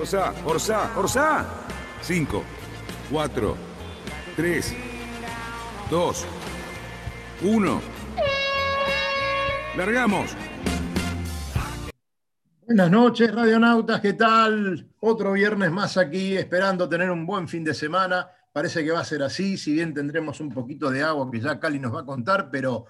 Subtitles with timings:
[0.00, 1.46] Orsá, Orsá, Orsá.
[2.00, 2.42] 5,
[3.10, 3.56] 4,
[4.34, 4.74] 3,
[5.90, 6.26] 2,
[7.42, 7.80] 1.
[9.76, 10.34] Largamos.
[12.64, 14.88] Buenas noches, radionautas, ¿qué tal?
[15.00, 18.26] Otro viernes más aquí, esperando tener un buen fin de semana.
[18.54, 21.60] Parece que va a ser así, si bien tendremos un poquito de agua que ya
[21.60, 22.86] Cali nos va a contar, pero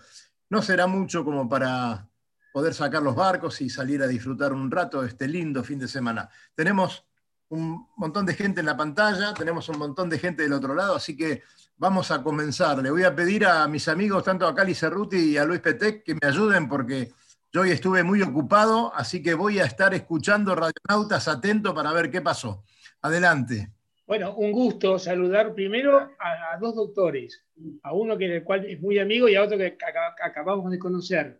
[0.49, 2.09] no será mucho como para
[2.53, 6.29] poder sacar los barcos y salir a disfrutar un rato este lindo fin de semana.
[6.55, 7.05] Tenemos
[7.51, 10.95] un montón de gente en la pantalla, tenemos un montón de gente del otro lado,
[10.95, 11.43] así que
[11.77, 12.79] vamos a comenzar.
[12.79, 16.05] Le voy a pedir a mis amigos, tanto a Cali Cerruti y a Luis Petec,
[16.05, 17.11] que me ayuden porque
[17.53, 22.11] yo hoy estuve muy ocupado, así que voy a estar escuchando Radionautas atento para ver
[22.11, 22.63] qué pasó.
[23.03, 23.73] Adelante.
[24.07, 27.45] Bueno, un gusto saludar primero a, dos doctores,
[27.83, 29.77] a uno que el cual es muy amigo y a otro que
[30.23, 31.40] acabamos de conocer.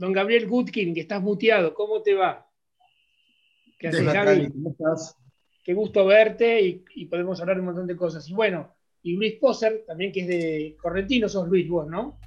[0.00, 2.48] Don Gabriel Gutkin, que estás muteado, ¿cómo te va?
[3.78, 4.48] ¿Qué haces, Gaby?
[4.48, 5.14] ¿Cómo estás?
[5.62, 8.26] Qué gusto verte y, podemos hablar de un montón de cosas.
[8.26, 12.18] Y bueno, y Luis Poser, también que es de Correntino, sos Luis vos, ¿no?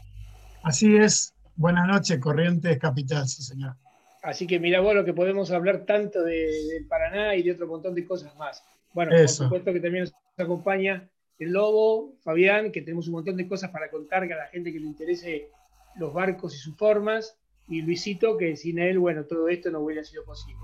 [0.61, 1.33] Así es.
[1.55, 3.75] Buenas noches, Corrientes Capital, sí, señor.
[4.21, 7.66] Así que mira vos lo que podemos hablar tanto de, del Paraná y de otro
[7.66, 8.63] montón de cosas más.
[8.94, 13.47] Bueno, por supuesto que también nos acompaña el Lobo, Fabián, que tenemos un montón de
[13.47, 15.49] cosas para contar que a la gente que le interese
[15.95, 17.35] los barcos y sus formas
[17.67, 20.59] y Luisito, que sin él, bueno, todo esto no hubiera sido posible.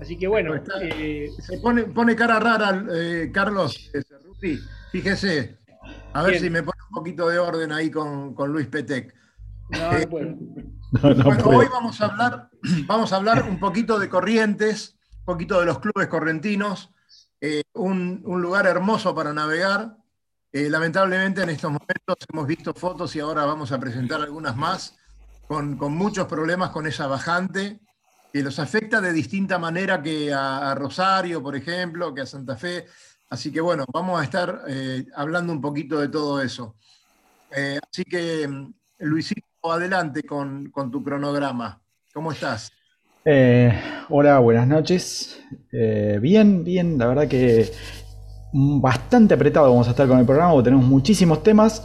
[0.00, 0.54] Así que bueno.
[0.80, 4.58] Eh, se pone, pone, cara rara, eh, Carlos Cerruti.
[4.92, 5.58] Fíjese,
[6.12, 9.14] a ver si me pone un poquito de orden ahí con, con Luis Petec.
[9.70, 10.36] No, no eh, puedo.
[11.24, 12.50] bueno, hoy vamos a, hablar,
[12.86, 16.92] vamos a hablar un poquito de corrientes, un poquito de los clubes correntinos,
[17.74, 19.96] un, un, lugar hermoso para navegar.
[20.52, 24.96] lamentablemente en estos momentos hemos visto fotos y ahora vamos a presentar algunas más
[25.46, 27.78] con, muchos problemas con esa bajante,
[28.32, 32.86] que los afecta de distinta manera que a, Rosario, por ejemplo, que a Santa Fe.
[33.30, 36.76] Así que bueno, vamos a estar eh, hablando un poquito de todo eso.
[37.54, 41.80] Eh, así que, mm, Luisito, adelante con, tu cronograma.
[42.12, 42.70] ¿Cómo estás?
[43.24, 43.72] Eh,
[44.08, 45.40] hola, buenas noches.
[45.70, 47.72] bien, bien, la verdad que
[48.52, 51.82] bastante apretado vamos a estar con el programa, porque tenemos muchísimos temas.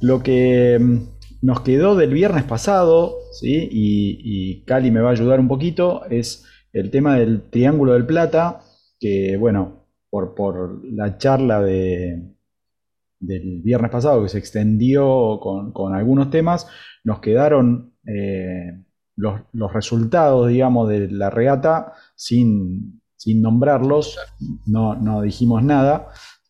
[0.00, 3.68] Lo que mm, nos quedó del viernes pasado, ¿sí?
[3.70, 8.60] y, Cali me va a ayudar un poquito, es el tema del Triángulo del Plata,
[8.98, 12.34] que bueno, por, la charla de,
[13.20, 16.66] del viernes pasado que se extendió con, algunos temas,
[17.04, 18.82] nos quedaron eh,
[19.16, 24.18] los, resultados, digamos, de la regata sin, nombrarlos,
[24.66, 26.08] no, no dijimos nada.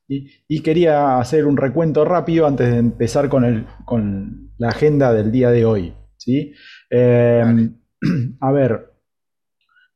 [0.09, 5.33] Y, quería hacer un recuento rápido antes de empezar con, el, con la agenda del
[5.33, 5.95] día de hoy.
[6.17, 6.55] ¿sí?
[6.91, 7.79] Em,
[8.41, 8.93] a ver,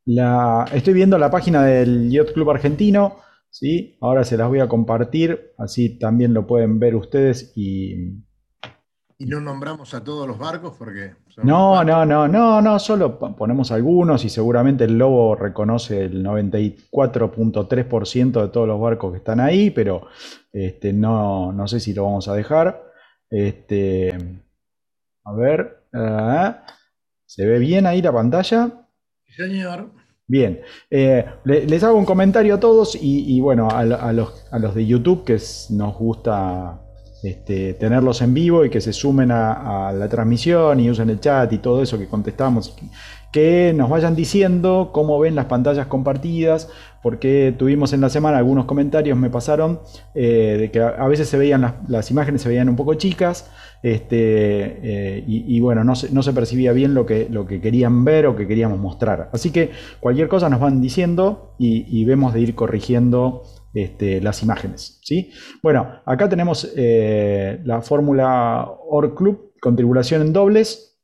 [0.05, 3.17] la, estoy viendo la página del Yacht Club Argentino.
[3.51, 3.97] ¿sí?
[4.01, 8.23] Ahora se las voy a compartir, así también lo pueden ver ustedes y,
[9.21, 11.13] y no nombramos a todos los barcos porque...
[11.43, 18.41] No, no, no, no, no, solo ponemos algunos y seguramente el Lobo reconoce el 94.3%
[18.41, 20.07] de todos los barcos que están ahí, pero
[20.55, 22.83] este, no, no sé si lo vamos a dejar.
[23.29, 24.17] Este,
[25.25, 26.67] a ver, ah,
[27.27, 28.87] ¿se ve bien ahí la pantalla?
[29.27, 29.91] Sí, señor.
[30.27, 30.61] Bien,
[30.91, 35.25] eh, les hago un comentario a todos y, bueno, a, los, a los de YouTube
[35.25, 35.39] que
[35.71, 36.81] nos gusta
[37.23, 41.53] este, tenerlos en vivo y que se sumen a, la transmisión y usen el chat
[41.53, 42.75] y todo eso que contestamos,
[43.33, 46.69] que nos vayan diciendo cómo ven las pantallas compartidas,
[47.03, 49.81] porque tuvimos en la semana algunos comentarios, me pasaron,
[50.15, 53.51] eh, de que a, veces se veían las, imágenes, se veían un poco chicas,
[53.83, 54.19] este,
[55.19, 58.27] eh, y, bueno, no se, no se, percibía bien lo que, lo que querían ver
[58.27, 59.31] o que queríamos mostrar.
[59.33, 59.71] Así que
[60.01, 65.01] cualquier cosa nos van diciendo y, vemos de ir corrigiendo este, las imágenes.
[65.03, 65.31] ¿sí?
[65.63, 70.99] Bueno, acá tenemos eh, la fórmula OR Club con tribulación en dobles.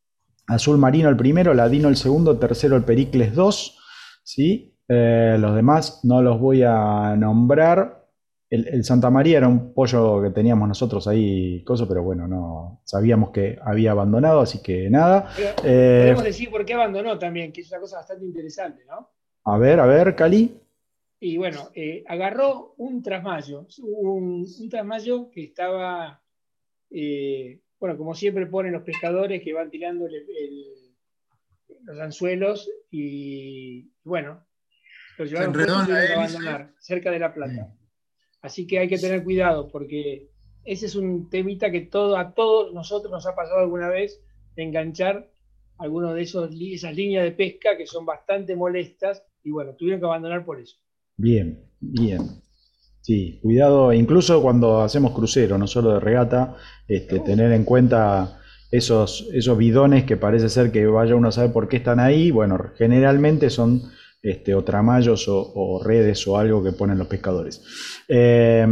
[0.49, 3.78] Azul Marino el primero, Ladino el segundo, tercero el Pericles 2.
[4.22, 4.75] ¿sí?
[4.88, 8.05] Eh, los demás no los voy a nombrar.
[8.49, 13.31] El, Santa María era un pollo que teníamos nosotros ahí, cosa, pero bueno, no sabíamos
[13.31, 15.31] que había abandonado, así que nada.
[15.65, 19.11] Eh, podemos decir por qué abandonó también, que es una cosa bastante interesante, ¿no?
[19.44, 20.61] A ver, a ver, Cali.
[21.19, 26.23] y bueno, eh, agarró un trasmayo, un, un trasmayo que estaba,
[26.88, 30.06] bueno, como siempre ponen los pescadores que van tirando
[31.83, 34.45] los anzuelos y bueno,
[35.18, 37.74] los llevaron a abandonar cerca de la plata.
[38.42, 40.28] Así que hay que tener cuidado porque
[40.64, 44.20] ese es un temita que todo, a todos nosotros nos ha pasado alguna vez
[44.54, 45.30] de enganchar
[45.78, 50.06] alguno de esos, esas líneas de pesca que son bastante molestas y bueno, tuvieron que
[50.06, 50.76] abandonar por eso.
[51.16, 52.42] Bien, bien.
[53.00, 56.56] Sí, cuidado, incluso cuando hacemos crucero, no solo de regata,
[56.88, 58.40] este, tener en cuenta
[58.72, 62.32] esos, esos bidones que parece ser que vaya uno a saber por qué están ahí.
[62.32, 63.82] Bueno, generalmente son
[64.22, 67.62] este, o tramayos o, redes o algo que ponen los pescadores.
[68.08, 68.66] Eh,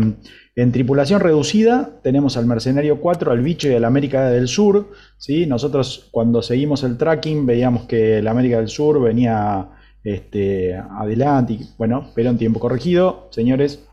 [0.56, 4.90] en tripulación reducida tenemos al Mercenario 4, al Bicho y al América del Sur.
[5.18, 5.46] ¿sí?
[5.46, 9.70] Nosotros cuando seguimos el tracking veíamos que el América del Sur venía
[10.04, 13.88] este, adelante, bueno, pero en tiempo corregido, señores,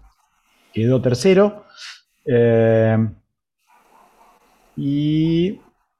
[0.73, 1.65] quedó tercero.
[2.25, 2.97] Eh,
[4.75, 5.59] y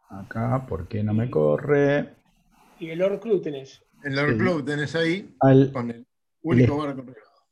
[0.10, 2.10] acá, ¿por qué no me corre?
[2.80, 3.82] Y el Lord Club tenés.
[4.04, 5.36] El Lord Club tenés ahí
[5.72, 6.06] con el
[6.42, 7.04] único barco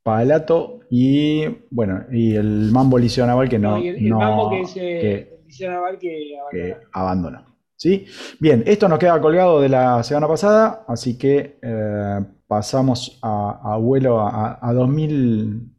[0.01, 3.77] Palato y bueno, y el Mambo Liceo Naval que no.
[3.77, 7.49] el, Mambo que es eh, el Liceo Naval que abandonó.
[7.75, 8.05] ¿Sí?
[8.39, 14.19] Bien, esto nos queda colgado de la semana pasada, así que eh, pasamos a, vuelo
[14.19, 15.71] a, 2000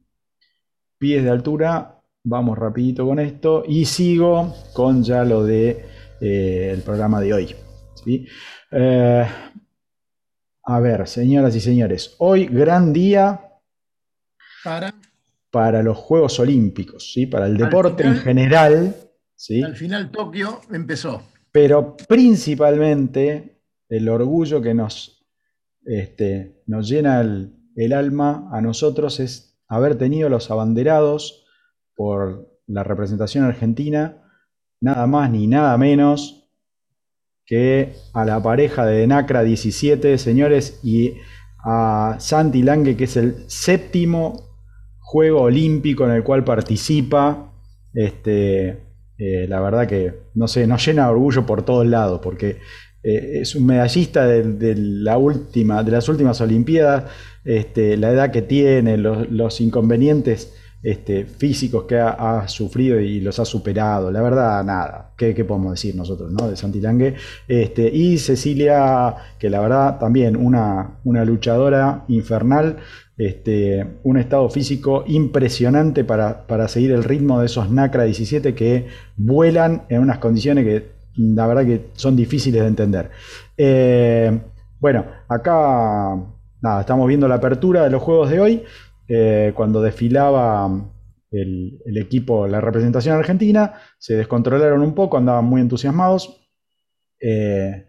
[0.96, 2.00] pies de altura.
[2.25, 5.84] Vamos rapidito con esto y sigo con ya lo de
[6.20, 7.55] eh, el programa de hoy.
[8.02, 8.26] ¿sí?
[8.70, 9.26] Eh,
[10.62, 13.41] a ver, señoras y señores, hoy gran día
[14.62, 14.95] para,
[15.51, 17.27] para los Juegos Olímpicos, ¿sí?
[17.27, 18.95] para el deporte en general.
[19.35, 19.62] ¿sí?
[19.62, 21.23] Al final Tokio empezó.
[21.53, 25.21] Pero principalmente el orgullo que nos
[25.85, 31.47] este, nos llena el, alma a nosotros es haber tenido los abanderados
[31.95, 34.23] por la representación argentina,
[34.81, 36.40] nada más ni nada menos
[37.50, 41.14] que a la pareja de Nacra 17, señores, y
[41.58, 44.50] a Santi Lange, que es el séptimo
[45.00, 47.52] juego olímpico en el cual participa.
[47.93, 48.69] Este,
[49.19, 52.58] eh, la verdad que, no sé, nos llena de orgullo por todos lados, porque
[53.02, 57.11] eh, es un medallista de, la última, de las últimas Olimpiadas,
[57.44, 63.44] este, la edad que tiene, los, inconvenientes este, físicos que ha, sufrido y los ha
[63.44, 64.11] superado.
[64.11, 66.49] La verdad, nada, ¿qué, podemos decir nosotros ¿no?
[66.49, 67.15] de Santilangue?
[67.47, 72.79] Este, y Cecilia, que la verdad también una, una luchadora infernal,
[73.19, 78.87] este, un estado físico impresionante para, para seguir el ritmo de esos NACRA 17 que
[79.17, 83.11] vuelan en unas condiciones que la verdad que son difíciles de entender.
[83.59, 84.41] Eh,
[84.81, 86.17] bueno, acá
[86.62, 88.62] nada, estamos viendo la apertura de los juegos de hoy,
[89.12, 90.71] eh, cuando desfilaba
[91.33, 96.49] el, equipo, la representación argentina, se descontrolaron un poco, andaban muy entusiasmados,
[97.21, 97.87] eh,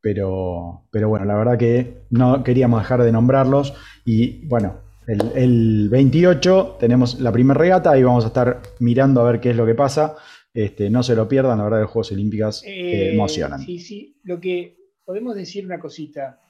[0.00, 3.74] pero, pero bueno, la verdad que no queríamos dejar de nombrarlos
[4.06, 9.30] y bueno, el, el 28 tenemos la primera regata y vamos a estar mirando a
[9.30, 10.16] ver qué es lo que pasa.
[10.54, 13.60] Este, no se lo pierdan, la verdad, los Juegos Olímpicos eh, emocionan.
[13.60, 16.40] Sí, sí, lo que podemos decir una cosita.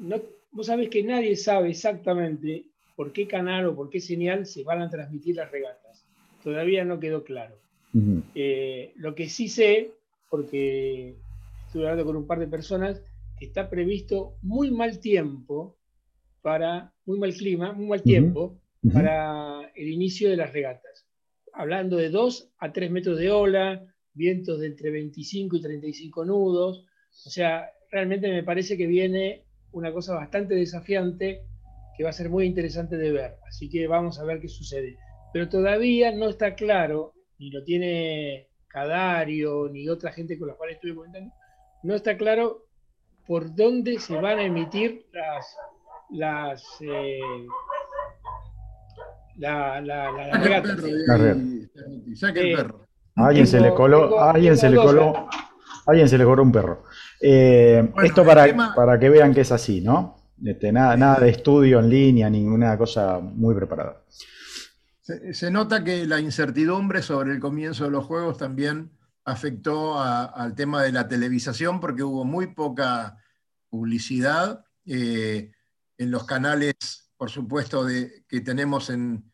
[0.00, 0.16] No,
[0.52, 2.64] vos sabés que nadie sabe exactamente
[2.98, 6.04] por qué canal o por qué señal se van a transmitir las regatas.
[6.42, 7.54] Todavía no quedó claro.
[8.34, 9.92] Eh, lo que sí sé,
[10.28, 11.14] porque
[11.66, 13.00] estuve hablando con un par de personas,
[13.40, 15.76] está previsto muy mal tiempo
[16.42, 18.58] para, muy mal clima, muy mal tiempo
[18.92, 21.08] para el inicio de las regatas
[21.58, 26.86] hablando de 2 a 3 metros de ola, vientos de entre 25 y 35 nudos.
[27.26, 31.42] O sea, realmente me parece que viene una cosa bastante desafiante
[31.98, 33.36] que va a ser muy interesante de ver.
[33.48, 34.96] Así que vamos a ver qué sucede.
[35.32, 40.70] Pero todavía no está claro, ni lo tiene Cadario, ni otra gente con la cual
[40.70, 41.34] estuve comentando,
[41.82, 42.66] no está claro
[43.26, 45.56] por dónde se van a emitir las,
[46.10, 47.18] las eh,
[49.36, 50.62] la, la, la,
[52.14, 52.86] Saque el perro.
[53.16, 55.28] alguien se le coló, alguien se le coló,
[55.86, 56.84] alguien se le coló un perro.
[57.20, 60.17] Eh, esto para, para que vean que es así, ¿no?
[60.44, 64.02] Este, nada, nada de estudio en línea, ninguna cosa muy preparada.
[65.00, 68.90] Se, nota que la incertidumbre sobre el comienzo de los juegos también
[69.24, 73.18] afectó al tema de la televisación porque hubo muy poca
[73.70, 75.52] publicidad eh,
[75.96, 79.30] en los canales por supuesto, de, que tenemos en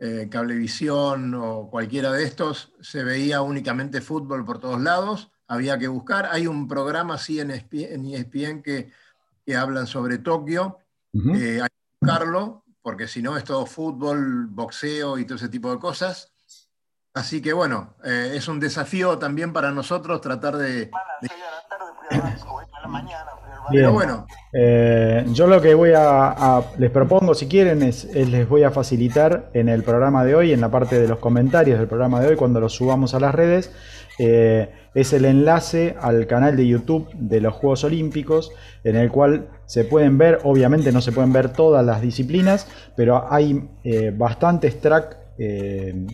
[0.00, 5.86] eh, Cablevisión o cualquiera de estos, se veía únicamente fútbol por todos lados, había que
[5.86, 6.28] buscar.
[6.32, 8.90] Hay un programa así en ESPN, que,
[9.44, 10.78] que hablan sobre Tokio,
[11.12, 15.70] eh, hay que buscarlo, porque si no es todo fútbol, boxeo y todo ese tipo
[15.70, 16.32] de cosas.
[17.14, 20.90] Así que bueno, eh, es un desafío también para nosotros tratar de...
[23.70, 23.92] Bien.
[23.92, 24.26] bueno.
[24.52, 29.50] Eh, yo lo que voy a, les propongo, si quieren, es, les voy a facilitar
[29.54, 32.36] en el programa de hoy, en la parte de los comentarios del programa de hoy,
[32.36, 33.72] cuando lo subamos a las redes,
[34.18, 38.52] eh, es el enlace al canal de YouTube de los Juegos Olímpicos,
[38.84, 43.32] en el cual se pueden ver, obviamente no se pueden ver todas las disciplinas, pero
[43.32, 45.18] hay eh, bastantes tracks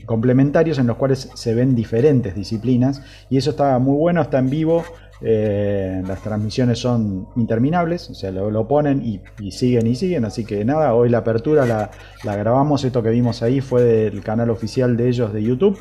[0.07, 4.49] complementarios en los cuales se ven diferentes disciplinas y eso está muy bueno, está en
[4.49, 4.83] vivo,
[5.23, 10.25] eh, las transmisiones son interminables, o sea, lo, ponen y, siguen y siguen.
[10.25, 12.85] Así que nada, hoy la apertura la, grabamos.
[12.85, 15.79] Esto que vimos ahí fue del canal oficial de ellos de YouTube.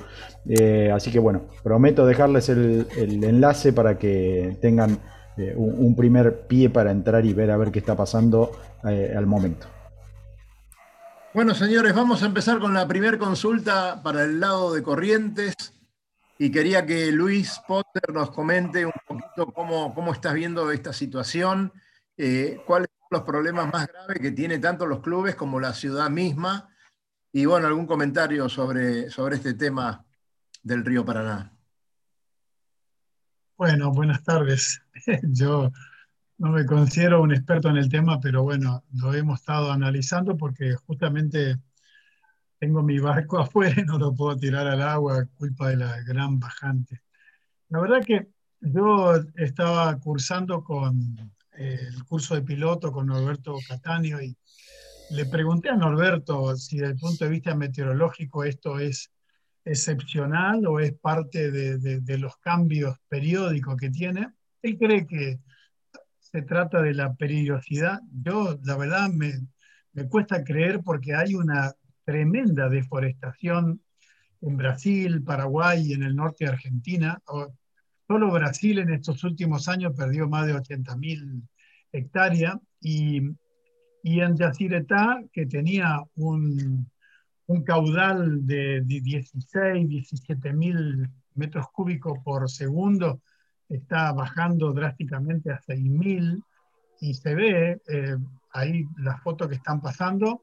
[0.47, 4.99] Eh, así que bueno, prometo dejarles el, enlace para que tengan
[5.37, 8.51] eh, un, primer pie para entrar y ver a ver qué está pasando
[8.83, 9.67] al momento.
[11.33, 15.78] Bueno, señores, vamos a empezar con la primera consulta para el lado de Corrientes
[16.41, 21.73] y quería que Luis Potter nos comente un poquito cómo, cómo estás viendo esta situación,
[22.15, 26.09] eh, cuáles son los problemas más graves que tiene tanto los clubes como la ciudad
[26.09, 26.73] misma,
[27.33, 30.05] y bueno, algún comentario sobre, sobre este tema
[30.63, 31.53] del río Paraná.
[33.57, 34.81] Bueno, buenas tardes.
[35.23, 35.69] Yo
[36.37, 40.73] no me considero un experto en el tema, pero bueno, lo hemos estado analizando porque
[40.75, 41.57] justamente
[42.59, 46.39] tengo mi barco afuera y no lo puedo tirar al agua, culpa de la gran
[46.39, 47.01] bajante.
[47.69, 48.27] La verdad que
[48.61, 51.17] yo estaba cursando con
[51.57, 54.35] eh, el curso de piloto con Norberto Catania y
[55.11, 59.11] le pregunté a Norberto si desde el punto de vista meteorológico esto es
[59.65, 64.33] excepcional o es parte de, los cambios periódicos que tiene.
[64.61, 65.39] Él cree que
[66.19, 67.99] se trata de la periodicidad.
[68.11, 69.33] Yo, la verdad, me,
[69.93, 71.73] me cuesta creer porque hay una
[72.09, 73.79] tremenda deforestación
[74.41, 77.21] en Brasil, Paraguay y en el norte de Argentina.
[78.07, 81.47] Solo Brasil en estos últimos años perdió más de 80.000
[81.91, 83.17] hectáreas y,
[84.03, 86.89] en Yacyretá, que tenía un,
[87.63, 93.21] caudal de 16, 17 mil metros cúbicos por segundo,
[93.67, 96.43] está bajando drásticamente a 6.000
[97.01, 98.17] y se ve eh,
[98.51, 100.41] ahí las fotos que están pasando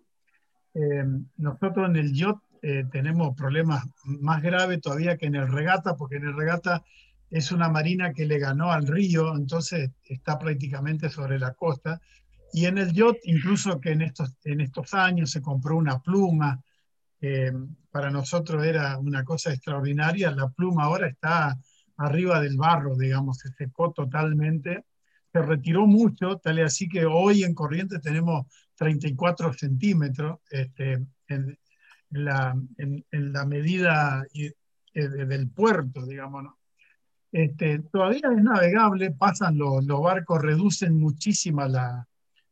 [0.78, 1.04] eh,
[1.38, 6.16] nosotros en el yacht eh, tenemos problemas más graves todavía que en el regata, porque
[6.16, 6.84] en el regata
[7.30, 12.00] es una marina que le ganó al río, entonces está prácticamente sobre la costa.
[12.52, 16.60] Y en el yacht, incluso que en estos, en estos años se compró una pluma,
[17.90, 21.58] para nosotros era una cosa extraordinaria, la pluma ahora está
[21.96, 24.84] arriba del barro, digamos, se secó totalmente,
[25.32, 31.58] se retiró mucho, tal y así que hoy en Corrientes tenemos 34 centímetros este, en,
[32.10, 34.52] la, en, la, medida eh,
[34.92, 36.54] del puerto, digamos.
[37.32, 42.06] Este, todavía es navegable, pasan los, los barcos, reducen muchísima la,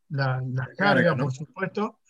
[0.08, 2.00] la, carga, por supuesto,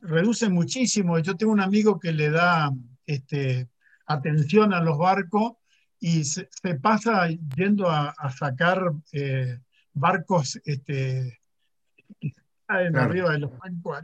[0.00, 1.18] reducen muchísimo.
[1.18, 2.70] Yo tengo un amigo que le da
[3.06, 3.68] este,
[4.06, 5.54] atención a los barcos
[5.98, 6.48] y se,
[6.80, 9.58] pasa yendo a, sacar eh,
[9.92, 11.39] barcos este,
[12.78, 13.98] en arriba de los bancos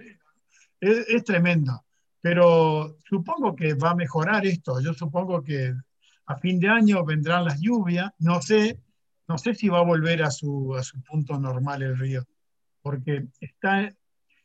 [0.80, 1.84] Es, es, tremendo.
[2.20, 4.80] Pero supongo que va a mejorar esto.
[4.80, 5.74] Yo supongo que
[6.26, 8.10] a fin de año vendrán las lluvias.
[8.18, 8.80] No sé,
[9.28, 12.24] no sé si va a volver a su, a su punto normal el río,
[12.82, 13.92] porque está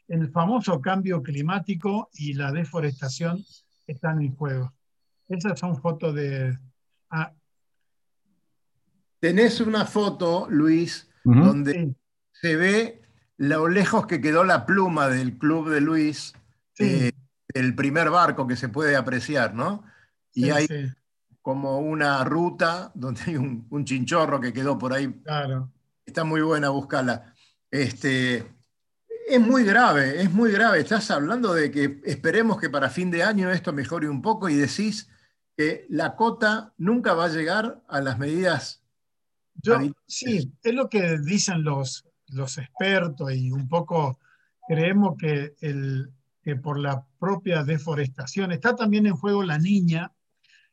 [0.08, 3.44] el famoso cambio climático y la deforestación
[3.88, 4.74] están en juego.
[5.28, 6.58] Esas son fotos de...
[7.10, 7.34] Ah.
[9.20, 11.96] Tenés una foto, Luis, donde
[12.32, 13.01] se ve
[13.42, 16.34] lo lejos que quedó la pluma del club de Luis,
[16.78, 17.12] eh,
[17.56, 19.84] el primer barco que se puede apreciar, ¿no?
[20.32, 20.68] Y hay
[21.42, 25.12] como una ruta donde hay un, chinchorro que quedó por ahí.
[25.24, 25.72] Claro.
[26.06, 27.34] Está muy buena, buscarla.
[27.72, 28.46] Este,
[29.28, 30.80] es muy grave, es muy grave.
[30.80, 34.56] Estás hablando de que esperemos que para fin de año esto mejore un poco y
[34.56, 35.10] decís
[35.58, 38.84] que la cota nunca va a llegar a las medidas.
[39.56, 44.20] Yo, sí, es lo que dicen los, los expertos y un poco
[44.68, 46.12] creemos que, el,
[46.42, 50.12] que por la propia deforestación está también en juego la niña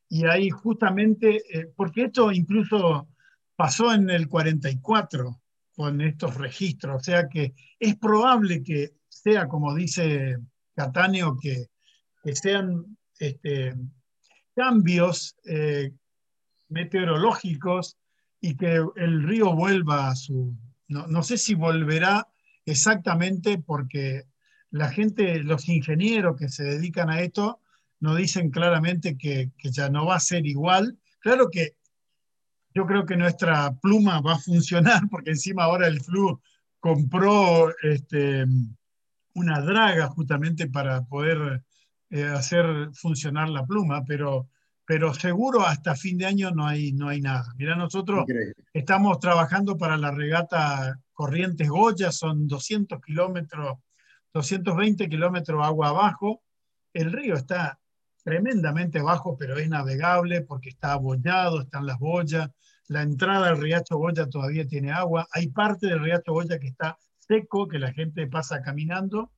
[0.08, 3.08] y ahí justamente, eh, porque esto incluso
[3.56, 5.40] pasó en el 44
[5.74, 10.38] con estos registros, o sea que es probable que sea, como dice
[10.74, 11.66] Catáneo, que,
[12.22, 13.74] que sean este,
[14.54, 15.92] cambios eh,
[16.68, 17.96] meteorológicos
[18.40, 20.56] y que el río vuelva a su,
[20.88, 22.28] no, sé si volverá
[22.64, 24.25] exactamente porque
[24.71, 27.61] la gente, los ingenieros que se dedican a esto,
[28.00, 30.99] nos dicen claramente que, que ya no va a ser igual.
[31.21, 31.76] Claro que
[32.75, 36.40] yo creo que nuestra pluma va a funcionar porque encima ahora el Flu
[36.80, 38.47] compró este,
[39.35, 41.62] una draga justamente para poder
[42.11, 44.49] eh, hacer funcionar la pluma, pero,
[44.88, 47.52] pero seguro hasta fin de año no hay, no hay nada.
[47.59, 48.25] Mira, nosotros
[48.73, 53.76] estamos trabajando para la regata Corrientes Goya, son 200 kilómetros,
[54.33, 56.40] 220 kilómetros agua abajo.
[56.95, 57.78] El río está
[58.25, 62.49] tremendamente bajo, pero es navegable porque está abollado, están las boyas.
[62.87, 65.28] La entrada al Riacho Goya todavía tiene agua.
[65.33, 69.33] Hay parte del Riacho Goya que está seco, que la gente pasa caminando,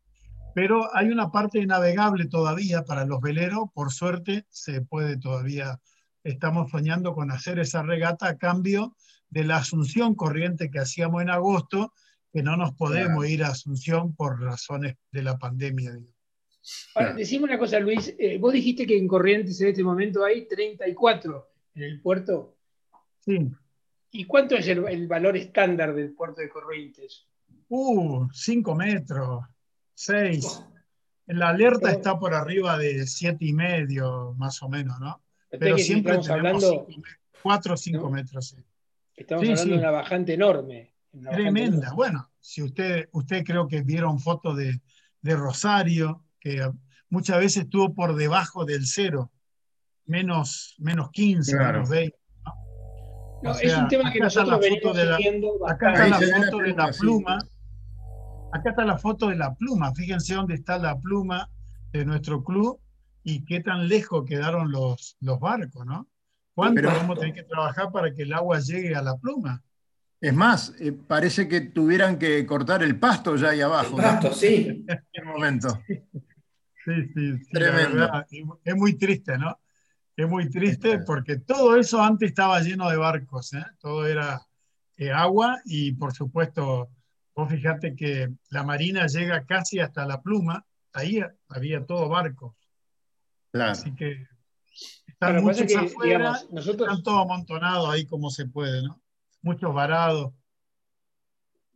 [0.55, 3.71] pero hay una parte navegable todavía para los veleros.
[3.75, 5.81] Por suerte, se puede todavía,
[6.25, 8.97] estamos soñando con hacer esa regata a cambio
[9.29, 11.93] de la Asunción corriente que hacíamos en agosto,
[12.33, 15.99] que no nos podemos ir a Asunción por razones de la pandemia.
[16.95, 18.15] Ahora, decime una cosa, Luis.
[18.19, 22.57] Eh, vos dijiste que en Corrientes en este momento hay 34 en el puerto.
[23.21, 23.51] Sí.
[24.13, 27.27] ¿Y cuánto es el, valor estándar del puerto de Corrientes?
[27.69, 29.45] Uh, 5 metros,
[30.01, 30.65] 6.
[31.27, 35.23] La alerta está por arriba de siete y medio, más o menos, ¿no?
[35.51, 36.87] Pero siempre estamos hablando
[37.43, 38.57] 4 o 5 metros.
[39.15, 40.95] Estamos hablando de una bajante enorme.
[41.31, 41.93] Tremenda.
[41.93, 44.81] Bueno, si usted, usted creo que vieron fotos de,
[45.21, 46.67] de Rosario, que
[47.11, 49.31] muchas veces estuvo por debajo del cero,
[50.07, 52.17] menos, menos 15, menos 20.
[53.43, 53.53] ¿no?
[53.53, 55.19] es un tema que nosotros venimos de la,
[55.69, 57.39] Acá está la foto de la pluma.
[58.53, 59.95] Acá está la foto de la pluma.
[59.95, 61.49] Fíjense dónde está la pluma
[61.93, 62.81] de nuestro club
[63.23, 66.09] y qué tan lejos quedaron los, los barcos, ¿no?
[66.55, 69.63] ¿Cuánto vamos a tener que trabajar para que el agua llegue a la pluma?
[70.21, 73.97] Es más, eh, parece que tuvieran que cortar el pasto ya ahí abajo.
[73.97, 74.85] El pasto, sí.
[74.89, 75.83] En este momento.
[75.87, 78.11] Sí, sí, Tremendo.
[78.65, 79.59] es muy triste, ¿no?
[80.17, 83.65] Es muy triste porque todo eso antes estaba lleno de barcos, ¿eh?
[83.79, 84.43] todo era
[84.97, 86.91] eh, agua y por supuesto,
[87.35, 92.55] vos fíjate que la marina llega casi hasta la pluma, ahí había todo barcos.
[93.53, 93.73] Claro.
[93.73, 94.27] Así que
[95.07, 96.89] están muchos afuera, nosotros...
[96.89, 99.01] están todos amontonados ahí como se puede, ¿no?
[99.43, 100.33] muchos varados.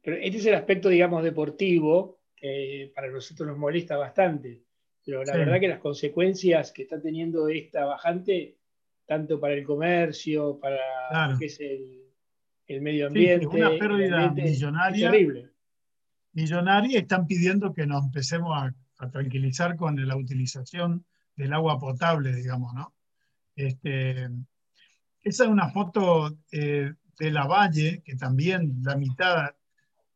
[0.02, 4.62] Pero este es el aspecto, digamos, deportivo, que para nosotros nos molesta bastante.
[5.04, 8.58] Pero la verdad que las consecuencias que está teniendo esta bajante,
[9.06, 12.03] tanto para el comercio, para lo que es el,
[12.68, 13.46] medio ambiente.
[13.46, 15.10] una pérdida millonaria.
[15.10, 15.50] Terrible.
[16.32, 18.74] Millonaria, están pidiendo que nos empecemos a,
[19.10, 21.04] tranquilizar con la utilización
[21.36, 22.94] del agua potable, digamos, ¿no?
[23.54, 24.30] Este,
[25.20, 29.50] esa es una foto eh, de la Valle, que también la mitad,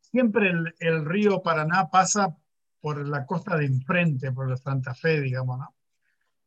[0.01, 2.35] siempre el, río Paraná pasa
[2.81, 5.75] por la costa de enfrente, por la Santa Fe, digamos, ¿no?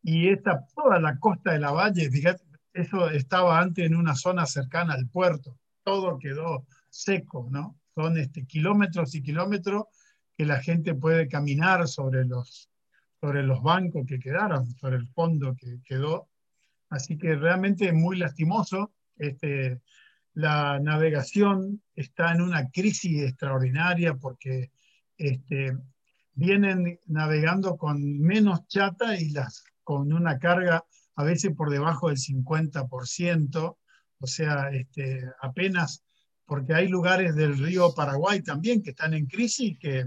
[0.03, 4.45] Y esta, toda la costa de la Valle, fíjate, eso estaba antes en una zona
[4.45, 7.80] cercana al puerto, todo quedó seco, ¿no?
[7.96, 9.86] Son este, kilómetros y kilómetros
[10.38, 12.70] que la gente puede caminar sobre los,
[13.20, 16.30] sobre los bancos que quedaron, sobre el fondo que quedó.
[16.89, 18.94] Así que realmente es muy lastimoso.
[19.17, 19.82] Este,
[20.34, 24.72] la navegación está en una crisis extraordinaria porque
[25.17, 25.78] este,
[26.34, 30.84] vienen navegando con menos chata y las, con una carga
[31.15, 33.78] a veces por debajo del 50%,
[34.21, 36.03] o sea, este, apenas,
[36.45, 40.05] porque hay lugares del río Paraguay también que están en crisis y que,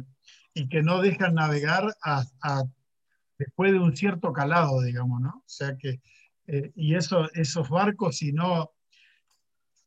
[0.54, 1.92] y que no dejan navegar
[3.38, 5.30] después de un cierto calado, digamos, ¿no?
[5.30, 6.00] O sea que,
[6.46, 8.70] eh, y eso, esos barcos, si no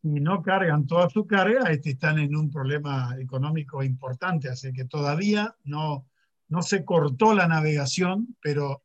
[0.04, 4.86] y no cargan toda su carga, este, están en un problema económico importante, así que
[4.86, 6.06] todavía no,
[6.50, 8.84] no se cortó la navegación, pero,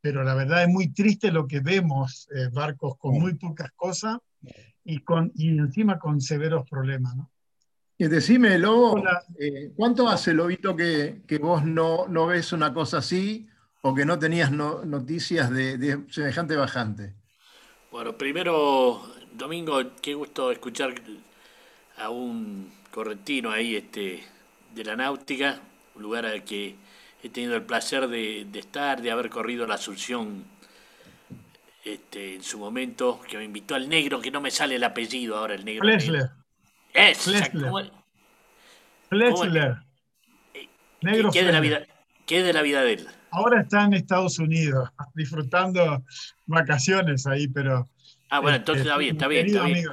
[0.00, 4.18] pero la verdad es muy triste lo que vemos, eh, barcos con muy pocas cosas
[4.84, 7.16] y, con, y encima con severos problemas.
[7.16, 7.30] ¿no?
[7.98, 9.02] Y decime, Lobo,
[9.38, 13.48] eh, ¿cuánto hace, Lobito, que, que vos no, no, ves una cosa así
[13.82, 17.14] o que no tenías noticias de, de semejante bajante?
[17.90, 20.94] Bueno, primero Domingo, qué gusto escuchar
[21.96, 24.22] a un correntino ahí este,
[24.74, 25.60] de la náutica,
[25.94, 26.76] un lugar al que
[27.22, 30.44] he tenido el placer de, estar, de haber corrido la Asunción
[31.84, 35.36] este, en su momento, que me invitó al negro, que no me sale el apellido
[35.36, 35.82] ahora, el negro.
[35.82, 36.30] Flesler.
[36.92, 37.18] Es,
[39.08, 39.76] Flesler.
[41.00, 41.86] Negro ¿Qué, de la vida,
[42.26, 43.08] ¿Qué de la vida de él?
[43.30, 46.02] Ahora está en Estados Unidos, disfrutando
[46.46, 47.86] vacaciones ahí, pero
[48.34, 49.88] Ah, bueno, entonces está bien, está bien, está bien.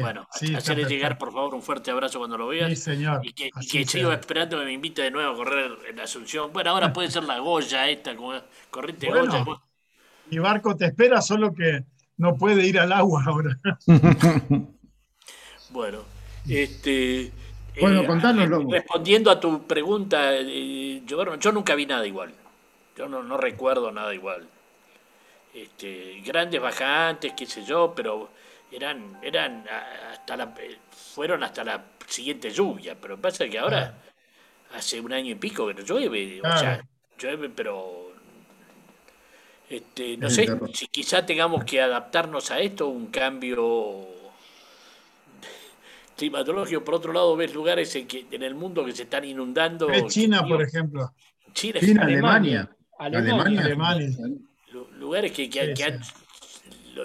[0.00, 2.70] bueno, hacerle llegar por favor un fuerte abrazo cuando lo veas.
[2.70, 3.20] Sí, señor.
[3.24, 6.52] Y que, sigo esperando que me invite de nuevo a correr en Asunción.
[6.52, 8.34] Bueno, ahora puede ser la Goya esta, como
[8.70, 9.44] corriente Goya.
[10.30, 11.84] Mi barco te espera, solo que
[12.16, 13.58] no puede ir al agua ahora.
[15.70, 16.00] bueno,
[16.48, 17.32] este.
[17.80, 22.32] Bueno, eh, Respondiendo a tu pregunta, eh, yo, yo nunca vi nada igual.
[22.96, 24.48] Yo no, no recuerdo nada igual.
[25.52, 28.30] Este, grandes bajantes, qué sé yo, pero
[28.70, 29.64] eran, eran
[30.12, 30.54] hasta la,
[30.90, 33.94] fueron hasta la siguiente lluvia, pero pasa que ahora
[34.74, 36.82] hace un año y pico que no llueve, o sea,
[37.18, 38.05] llueve, pero
[39.68, 44.06] este, no sé, si quizá tengamos que adaptarnos a esto, un cambio
[46.16, 46.84] climatológico.
[46.84, 49.88] Por otro lado, ves lugares en, que, en el mundo que se están inundando.
[50.08, 51.12] China, por ejemplo.
[51.52, 52.70] China, Alemania.
[52.98, 53.60] Alemania.
[53.60, 54.08] Alemania.
[54.98, 55.50] Lugares que,
[55.84, 56.00] han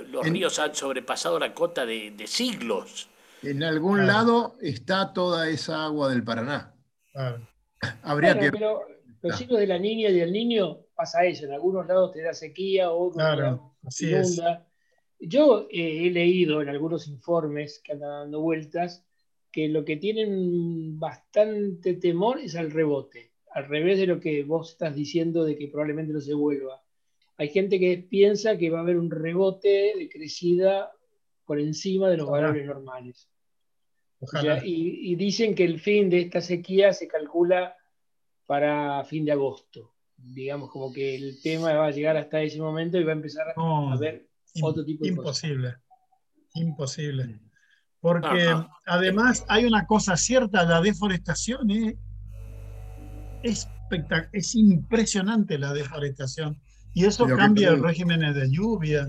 [0.09, 3.09] los ríos han sobrepasado la cota de, siglos.
[3.41, 6.73] En algún lado está toda esa agua del Paraná.
[8.03, 8.51] Habría que...
[8.51, 8.81] Pero
[9.21, 11.45] los siglos de la niña y del niño pasa eso.
[11.45, 14.67] En algunos lados te da sequía, o claro, inunda.
[15.19, 19.05] Yo eh, he leído en algunos informes que andan dando vueltas
[19.51, 24.71] que lo que tienen bastante temor es al rebote, al revés de lo que vos
[24.71, 26.81] estás diciendo de que probablemente no se vuelva
[27.41, 30.91] hay gente que piensa que va a haber un rebote de crecida
[31.43, 33.27] por encima de los valores normales.
[34.63, 37.75] y, dicen que el fin de esta sequía se calcula
[38.45, 39.90] para fin de agosto.
[40.23, 43.47] Digamos, como que el tema va a llegar hasta ese momento y va a empezar
[43.55, 44.27] a haber
[44.61, 45.75] otro tipo de imposible,
[46.53, 47.39] Imposible.
[48.01, 48.53] Porque
[48.87, 51.95] además hay una cosa cierta, la deforestación es,
[53.43, 53.69] es,
[54.31, 56.59] es impresionante la deforestación.
[56.93, 59.07] Y eso cambia el régimen de lluvia.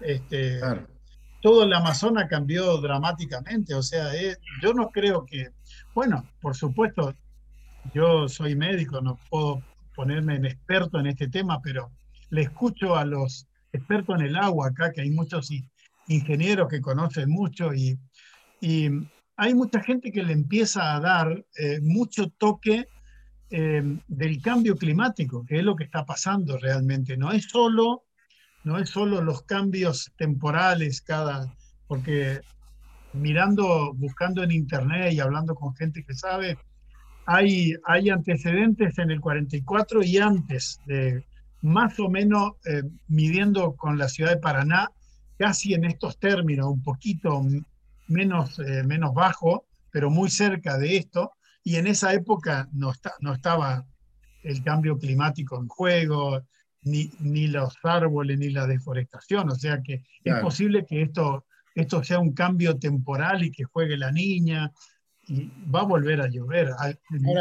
[0.00, 0.60] Este,
[1.42, 3.74] Todo el Amazonas cambió dramáticamente.
[3.74, 4.10] O sea,
[4.62, 5.48] yo no creo que.
[5.94, 7.14] Bueno, por supuesto,
[7.94, 9.62] yo soy médico, no puedo
[9.94, 11.90] ponerme en experto en este tema, pero
[12.30, 15.50] le escucho a los expertos en el agua acá, que hay muchos
[16.08, 17.98] ingenieros que conocen mucho y,
[19.36, 22.86] hay mucha gente que le empieza a dar eh, mucho toque
[23.56, 27.16] Em, del cambio climático, que es lo que está pasando realmente.
[27.16, 28.02] No es solo,
[28.64, 31.54] no es solo los cambios temporales cada,
[31.86, 32.40] porque
[33.12, 36.58] mirando, buscando en internet y hablando con gente que sabe,
[37.26, 41.24] hay, hay antecedentes en el 44 y antes, de,
[41.62, 44.90] más o menos eh, midiendo con la ciudad de Paraná,
[45.38, 47.42] casi en estos términos, un poquito
[48.08, 51.32] menos, eh, menos bajo, pero muy cerca de esto,
[51.62, 53.86] y en esa época no, está, no estaba
[54.42, 56.42] el cambio climático en juego,
[56.82, 59.50] ni, ni, los árboles, ni la deforestación.
[59.50, 63.96] O sea que es posible que esto, esto sea un cambio temporal y que juegue
[63.96, 64.70] la niña
[65.26, 66.70] y va a volver a llover.
[66.78, 66.92] Ah,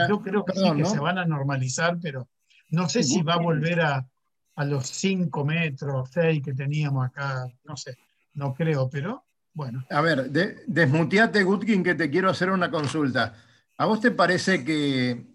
[0.07, 2.29] yo creo que sí que se van a normalizar, pero
[2.69, 4.07] no sé si va a volver a,
[4.55, 7.97] a los 5 metros, 6 que teníamos acá, no sé,
[8.33, 9.85] no creo, pero bueno.
[9.89, 13.35] A ver, desmuteate, Gutkin, que te quiero hacer una consulta.
[13.77, 15.33] ¿A vos te parece que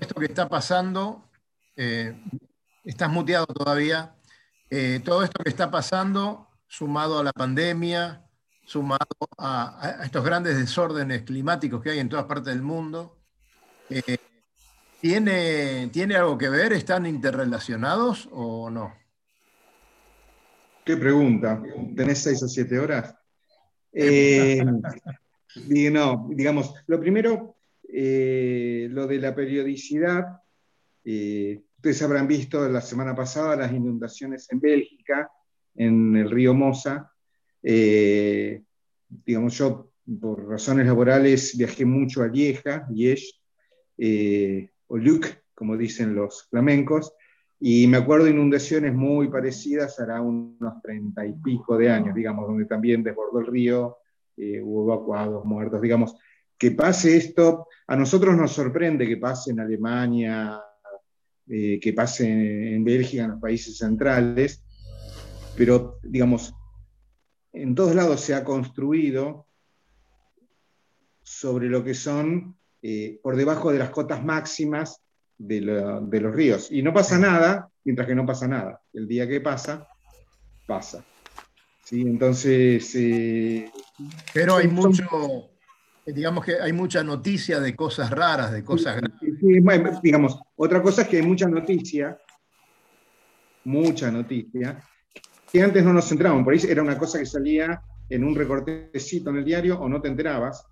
[0.00, 1.30] esto que está pasando,
[1.76, 2.18] eh,
[2.84, 4.14] estás muteado todavía,
[4.70, 8.24] eh, todo esto que está pasando, sumado a la pandemia,
[8.70, 13.18] sumado a, estos grandes desórdenes climáticos que hay en todas partes del mundo,
[13.88, 14.16] eh,
[15.00, 16.72] ¿tiene, ¿tiene algo que ver?
[16.72, 18.94] ¿Están interrelacionados o no?
[20.84, 21.60] Qué pregunta.
[21.96, 23.12] ¿Tenés seis o siete horas?
[25.90, 27.56] no, digamos, lo primero,
[27.92, 30.42] eh, lo de la periodicidad.
[31.04, 35.28] Eh, ustedes habrán visto la semana pasada las inundaciones en Bélgica,
[35.74, 37.10] en el río Mosa.
[37.62, 38.62] Eh,
[39.08, 43.32] digamos, yo por razones laborales viajé mucho a Lieja, Liege,
[44.86, 47.12] o Luc, como dicen los flamencos,
[47.60, 52.46] y me acuerdo de inundaciones muy parecidas, hará unos treinta y pico de años, digamos,
[52.46, 53.98] donde también desbordó el río,
[54.38, 56.16] eh, hubo evacuados, muertos, digamos,
[56.56, 60.58] que pase esto, a nosotros nos sorprende que pase en Alemania,
[61.46, 64.64] eh, que pase en, Bélgica, en los países centrales,
[65.54, 66.54] pero digamos,
[67.52, 69.46] en todos lados se ha construido
[71.22, 75.00] sobre lo que son eh, por debajo de las cotas máximas
[75.38, 76.70] de, los ríos.
[76.70, 78.80] Y no pasa nada mientras que no pasa nada.
[78.92, 79.86] El día que pasa,
[80.66, 81.04] pasa.
[81.84, 82.02] ¿Sí?
[82.02, 82.92] Entonces,
[84.32, 85.50] pero hay mucho,
[86.06, 89.00] digamos que hay mucha noticia de cosas raras, de cosas
[90.02, 92.16] digamos, otra cosa es que hay mucha noticia,
[93.64, 94.82] mucha noticia,
[95.52, 99.30] que antes no nos centrábamos, por ahí era una cosa que salía en un recortecito
[99.30, 100.64] en el diario o no te enterabas,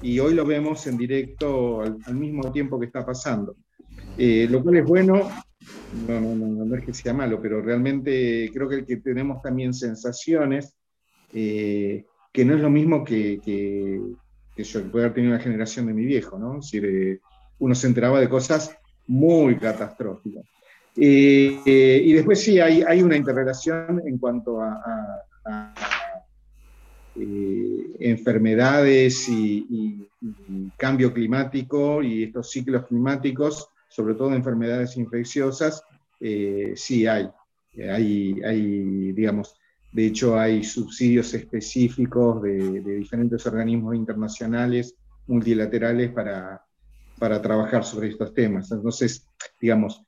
[0.00, 3.56] y hoy lo vemos en directo al, mismo tiempo que está pasando.
[4.18, 5.30] Eh, lo cual es bueno,
[6.08, 9.72] no, no, no, no, es que sea malo, pero realmente creo que, que tenemos también
[9.72, 10.76] sensaciones
[11.32, 14.00] eh, que no es lo mismo que, que,
[14.54, 16.58] que yo, que puede haber tenido la generación de mi viejo, ¿no?
[16.58, 17.20] Es eh,
[17.58, 20.44] uno se enteraba de cosas muy catastróficas.
[20.94, 25.24] Y después sí, hay, hay, una interrelación en cuanto a,
[27.14, 30.08] eh, enfermedades y,
[30.76, 35.82] cambio climático y estos ciclos climáticos, sobre todo enfermedades infecciosas,
[36.20, 37.28] eh, sí hay.
[37.90, 38.40] hay.
[38.44, 39.56] Hay, digamos,
[39.90, 44.94] de hecho hay subsidios específicos de, diferentes organismos internacionales,
[45.26, 46.64] multilaterales, para,
[47.18, 48.70] para trabajar sobre estos temas.
[48.70, 49.26] Entonces,
[49.60, 50.02] digamos,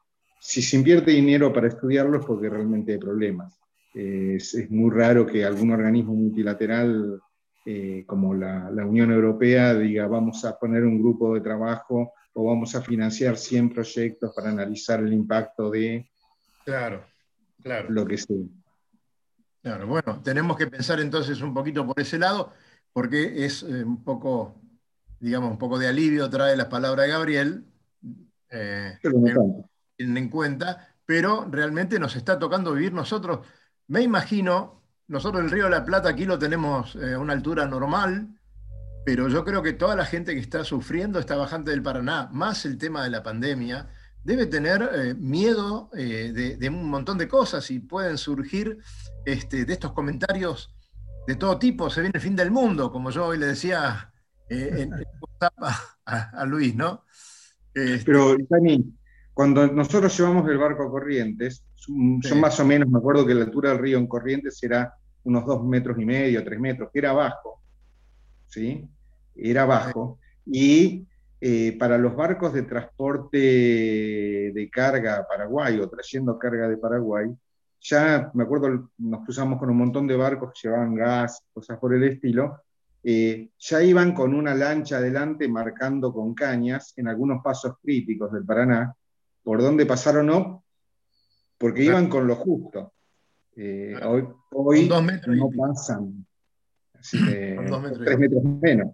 [0.46, 3.58] si se invierte dinero para estudiarlos, porque realmente hay problemas
[3.94, 7.20] es, muy raro que algún organismo multilateral
[7.64, 12.74] eh, como la, Unión Europea diga vamos a poner un grupo de trabajo o vamos
[12.74, 16.10] a financiar 100 proyectos para analizar el impacto de
[16.64, 17.04] claro,
[17.62, 17.90] claro.
[17.90, 18.36] lo que sea.
[19.62, 22.52] Claro, bueno, tenemos que pensar entonces un poquito por ese lado,
[22.92, 24.60] porque es eh, un poco,
[25.20, 27.64] digamos, un poco de alivio trae las palabras de Gabriel,
[28.50, 28.98] eh,
[29.98, 33.40] en cuenta, pero realmente nos está tocando vivir nosotros
[33.86, 37.66] me imagino, nosotros el Río de la Plata aquí lo tenemos eh, a una altura
[37.66, 38.28] normal,
[39.04, 42.64] pero yo creo que toda la gente que está sufriendo esta bajante del Paraná, más
[42.64, 43.88] el tema de la pandemia,
[44.22, 48.78] debe tener eh, miedo eh, de, un montón de cosas y pueden surgir
[49.26, 50.74] este, de estos comentarios
[51.26, 51.90] de todo tipo.
[51.90, 54.14] Se viene el fin del mundo, como yo hoy le decía
[54.48, 54.92] en,
[56.06, 57.04] a, Luis, ¿no?
[57.74, 58.96] Este, pero, Tani,
[59.34, 63.44] cuando nosotros llevamos el barco a Corrientes, son, más o menos, me acuerdo que la
[63.44, 64.94] altura del río en Corrientes era
[65.24, 67.60] unos dos metros y medio, tres metros, que era bajo,
[68.46, 68.88] ¿sí?
[69.34, 70.18] Era bajo.
[70.46, 71.06] Y
[71.40, 77.26] eh, para los barcos de transporte de carga a Paraguay o trayendo carga de Paraguay,
[77.80, 81.92] ya me acuerdo, nos cruzamos con un montón de barcos que llevaban gas, cosas por
[81.92, 82.62] el estilo,
[83.02, 88.44] eh, ya iban con una lancha adelante marcando con cañas en algunos pasos críticos del
[88.44, 88.94] Paraná,
[89.44, 90.64] por donde pasaron no,
[91.58, 92.92] porque iban con lo justo.
[93.56, 96.26] Eh, hoy hoy no pasan.
[96.94, 97.56] Así que,
[98.04, 98.92] tres metros menos.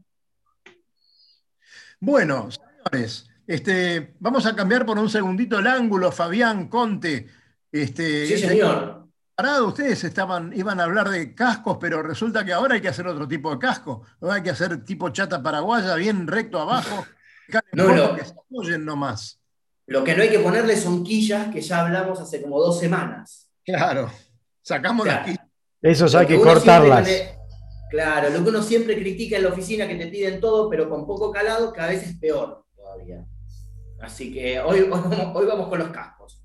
[2.01, 7.27] Bueno, señores, este, vamos a cambiar por un segundito el ángulo, Fabián Conte.
[7.71, 9.09] Este, sí, señor.
[9.35, 13.07] Parado, ustedes estaban, iban a hablar de cascos, pero resulta que ahora hay que hacer
[13.07, 14.03] otro tipo de casco.
[14.21, 17.07] Ahora hay que hacer tipo chata paraguaya, bien recto abajo,
[17.73, 18.17] no, no.
[18.17, 19.40] que se apoyen nomás.
[19.91, 23.51] Lo que no hay que ponerle son quillas, que ya hablamos hace como dos semanas.
[23.65, 24.09] Claro,
[24.63, 25.47] sacamos las quillas.
[25.83, 27.11] Esos hay que cortarlas.
[27.91, 31.09] claro, lo que uno siempre critica en la oficina, que te piden todo, pero con
[31.09, 33.27] poco calado, cada vez es peor todavía.
[34.01, 36.41] Así que hoy, hoy, vamos, con los cascos.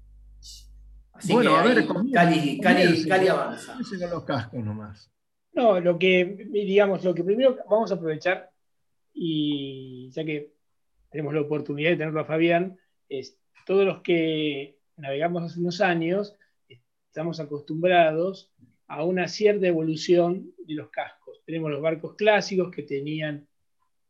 [1.14, 3.78] Así bueno, que a ver, Cali, Cali, Cali avanza.
[3.78, 5.12] Con los cascos nomás.
[5.54, 8.50] No, lo que, digamos, lo que primero vamos a aprovechar,
[9.14, 10.56] y ya que
[11.12, 12.80] tenemos la oportunidad de tenerlo a Fabián,
[13.66, 16.36] todos los que navegamos hace unos años
[17.16, 18.52] estamos acostumbrados
[18.88, 21.42] a una cierta evolución de los cascos.
[21.46, 23.48] Tenemos los barcos clásicos que tenían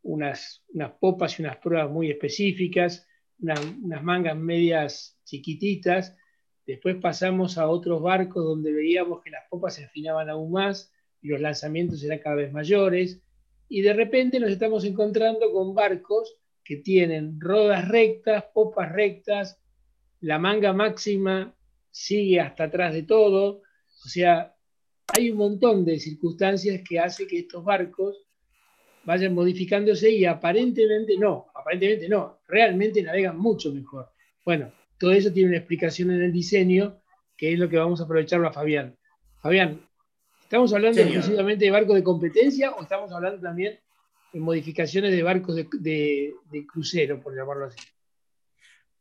[0.01, 0.63] unas,
[0.99, 3.08] popas y unas pruebas muy específicas,
[3.39, 6.15] unas mangas medias chiquititas.
[6.65, 11.27] Después pasamos a otros barcos donde veíamos que las popas se afinaban aún más y
[11.27, 13.21] los lanzamientos eran cada vez mayores.
[13.67, 19.62] Y de repente nos estamos encontrando con barcos que tienen rodas rectas, popas rectas,
[20.19, 21.56] la manga máxima
[21.91, 23.62] sigue hasta atrás de todo.
[24.04, 24.56] O sea,
[25.15, 28.25] hay un montón de circunstancias que hace que estos barcos
[29.04, 34.10] vayan modificándose y aparentemente no, aparentemente no, realmente navegan mucho mejor.
[34.43, 36.99] Bueno, todo eso tiene una explicación en el diseño,
[37.38, 38.97] que es lo que vamos a aprovecharlo a Fabián.
[39.38, 39.88] Fabián,
[40.41, 43.80] ¿estamos hablando exclusivamente de barcos de competencia o estamos hablando también
[44.33, 46.33] modificaciones de barcos de,
[46.71, 47.79] crucero, por llamarlo así.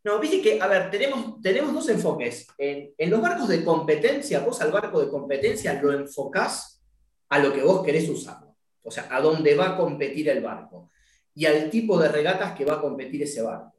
[0.05, 2.47] No, viste que, a ver, tenemos, tenemos dos enfoques.
[2.59, 6.83] En, los barcos de competencia, vos al barco de competencia lo enfocás
[7.31, 8.55] a lo que vos querés usarlo.
[8.83, 10.91] O sea, a dónde va a competir el barco.
[11.35, 13.75] Y al tipo de regatas que va a competir ese barco.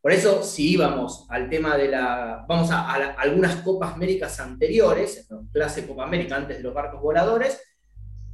[0.00, 2.44] Por eso, si íbamos al tema de la.
[2.48, 7.60] Vamos a, algunas Copas Américas anteriores, clase Copa América antes de los barcos voladores,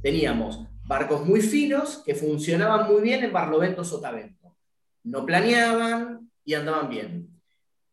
[0.01, 4.55] teníamos barcos muy finos que funcionaban muy bien en Barlovento Sotavento.
[5.03, 7.29] No planeaban y andaban bien.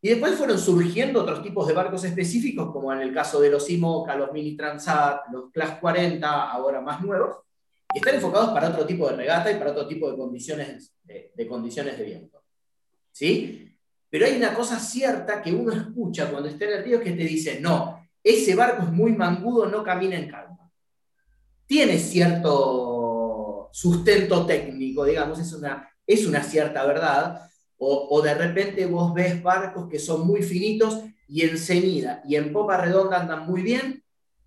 [0.00, 3.68] Y después fueron surgiendo otros tipos de barcos específicos, como en el caso de los
[3.70, 7.38] IMOCA, los Mini Transat, los Class 40, ahora más nuevos,
[7.90, 11.46] que están enfocados para otro tipo de regata y para otro tipo de condiciones de,
[11.48, 12.42] condiciones de viento.
[13.12, 13.74] ¿Sí?
[14.10, 17.24] Pero hay una cosa cierta que uno escucha cuando está en el río que te
[17.24, 20.63] dice, no, ese barco es muy mangudo, no camina en calma.
[21.66, 27.40] Tiene cierto sustento técnico, digamos, es una, es una cierta verdad,
[27.76, 32.52] o, de repente vos ves barcos que son muy finitos y en cenida y en
[32.52, 34.02] popa redonda andan muy bien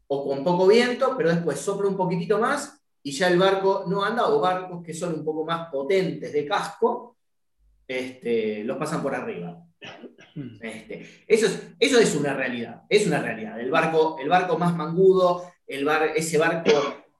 [0.07, 4.03] o con poco viento, pero después sopla un poquitito más y ya el barco no
[4.03, 7.17] anda, o barcos que son un poco más potentes de casco,
[7.87, 9.63] este, los pasan por arriba.
[10.61, 13.59] Este, eso, es, eso es una realidad, es una realidad.
[13.59, 16.71] El barco, el barco más mangudo, el bar, ese barco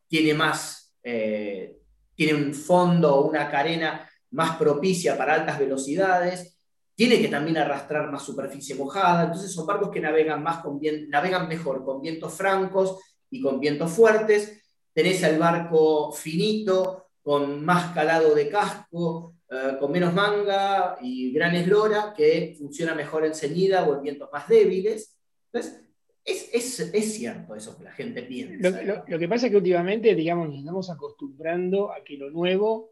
[0.08, 1.78] tiene más, eh,
[2.16, 6.58] tiene un fondo, una carena más propicia para altas velocidades,
[6.96, 10.64] tiene que también arrastrar más superficie mojada, entonces son barcos que navegan, más
[11.10, 17.94] navegan mejor con vientos francos y con vientos fuertes, tenés el barco finito, con más
[17.94, 23.84] calado de casco, eh, con menos manga y gran eslora, que funciona mejor en ceñida
[23.84, 25.18] o en vientos más débiles.
[25.52, 25.87] Entonces,
[26.28, 28.84] es, es, es, cierto eso que la gente piensa.
[28.84, 32.92] Lo, lo, que pasa es que últimamente, digamos, nos estamos acostumbrando a que lo nuevo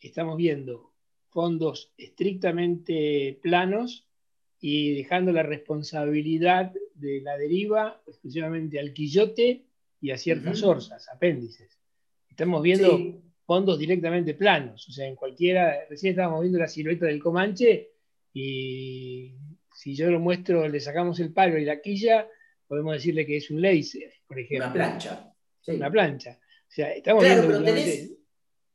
[0.00, 0.92] estamos viendo
[1.28, 4.06] fondos estrictamente planos
[4.60, 9.64] y dejando la responsabilidad de la deriva exclusivamente al quillote
[10.00, 11.78] y a ciertas orzas, apéndices.
[12.28, 17.20] Estamos viendo fondos directamente planos, o sea, en cualquiera, recién estábamos viendo la silueta del
[17.20, 17.90] Comanche
[18.32, 19.34] y
[19.74, 22.28] si yo lo muestro, le sacamos el palo y la quilla,
[22.68, 24.66] podemos decirle que es un laser, por ejemplo.
[24.66, 25.32] Una plancha.
[25.66, 26.38] Una plancha.
[26.40, 27.64] O sea, estamos viendo...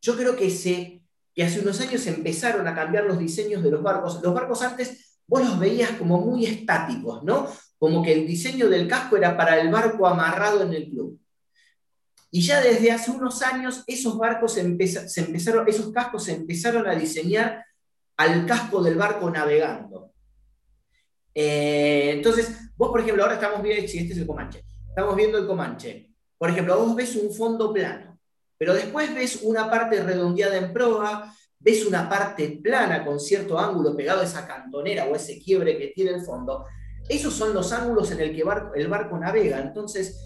[0.02, 1.04] yo creo que se
[1.34, 4.22] que hace unos años empezaron a cambiar los diseños de los barcos.
[4.22, 7.48] Los barcos antes vos los veías como muy estáticos, ¿no?
[7.78, 11.20] Como que el diseño del casco era para el barco amarrado en el club.
[12.30, 16.96] Y ya desde hace unos años esos barcos se empezaron, esos cascos se empezaron a
[16.96, 17.66] diseñar
[18.18, 20.13] al casco del barco navegando.
[21.36, 25.48] Eh, entonces, vos, por ejemplo, ahora estamos viendo, este es el Comanche, estamos viendo el
[25.48, 26.10] Comanche.
[26.38, 28.14] Por ejemplo, vos ves un fondo plano
[28.64, 33.94] pero después ves una parte redondeada en proa, ves una parte plana con cierto ángulo
[33.94, 36.66] pegado a esa cantonera o ese quiebre que tiene el fondo.
[37.10, 38.44] Esos son los ángulos en el que
[38.76, 39.60] el barco navega.
[39.60, 40.18] Entonces,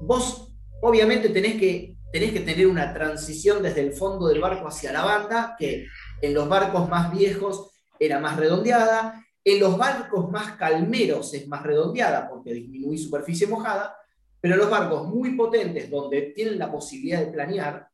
[0.00, 4.90] vos obviamente tenés que, tenés que tener una transición desde el fondo del barco hacia
[4.90, 5.86] la banda, que
[6.22, 11.62] en los barcos más viejos era más redondeada, en los barcos más calmeros es más
[11.62, 13.96] redondeada porque disminuí superficie mojada,
[14.40, 17.88] pero los barcos muy potentes, donde tienen la posibilidad de planear,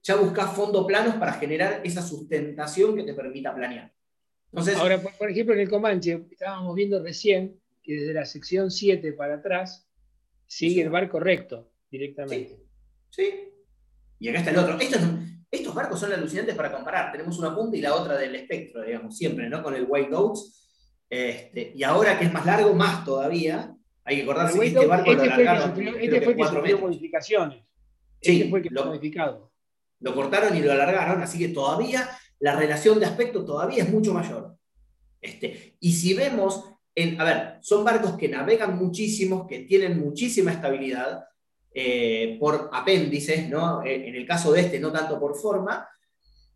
[0.00, 3.92] ya buscas fondos planos para generar esa sustentación que te permita planear.
[4.52, 9.12] Entonces, Ahora, por, ejemplo, en el Comanche, estábamos viendo recién que desde la sección 7
[9.14, 9.88] para atrás
[10.46, 12.60] sigue el barco recto directamente.
[13.10, 13.48] Sí.
[14.20, 14.78] Y acá está el otro.
[15.50, 17.10] Estos, barcos son alucinantes para comparar.
[17.10, 19.64] Tenemos una punta y la otra del espectro, digamos, siempre, ¿no?
[19.64, 20.62] Con el White Goats.
[21.12, 23.76] Este, y ahora que es más largo, más todavía.
[24.02, 25.70] Hay que acordarse que este barco este lo alargaron.
[26.00, 27.64] Este fue el que sufrió modificaciones.
[28.18, 29.52] Sí, este fue el que lo, modificado.
[30.00, 34.14] Lo cortaron y lo alargaron, así que todavía la relación de aspecto todavía es mucho
[34.14, 34.56] mayor.
[35.20, 40.50] Este, y si vemos, en, a ver, son barcos que navegan muchísimo, que tienen muchísima
[40.50, 41.26] estabilidad
[41.74, 43.82] eh, por apéndices, ¿no?
[43.84, 45.86] Eh, en el caso de este, no tanto por forma,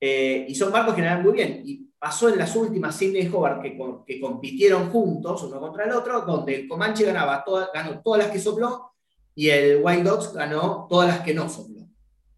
[0.01, 1.61] eh, y son barcos que navegan muy bien.
[1.63, 5.93] Y pasó en las últimas Sydney y Hobart que, que, compitieron juntos, uno contra el
[5.93, 8.93] otro, donde el Comanche ganaba ganó todas las que sopló
[9.35, 11.87] y el White Dogs ganó todas las que no sopló.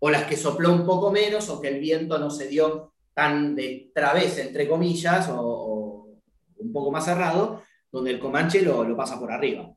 [0.01, 3.57] O las que sopló un poco menos o que el viento no se dio tan
[3.57, 6.09] de través, entre comillas, o,
[6.57, 9.73] un poco más cerrado, donde el Comanche lo, lo pasa por arriba.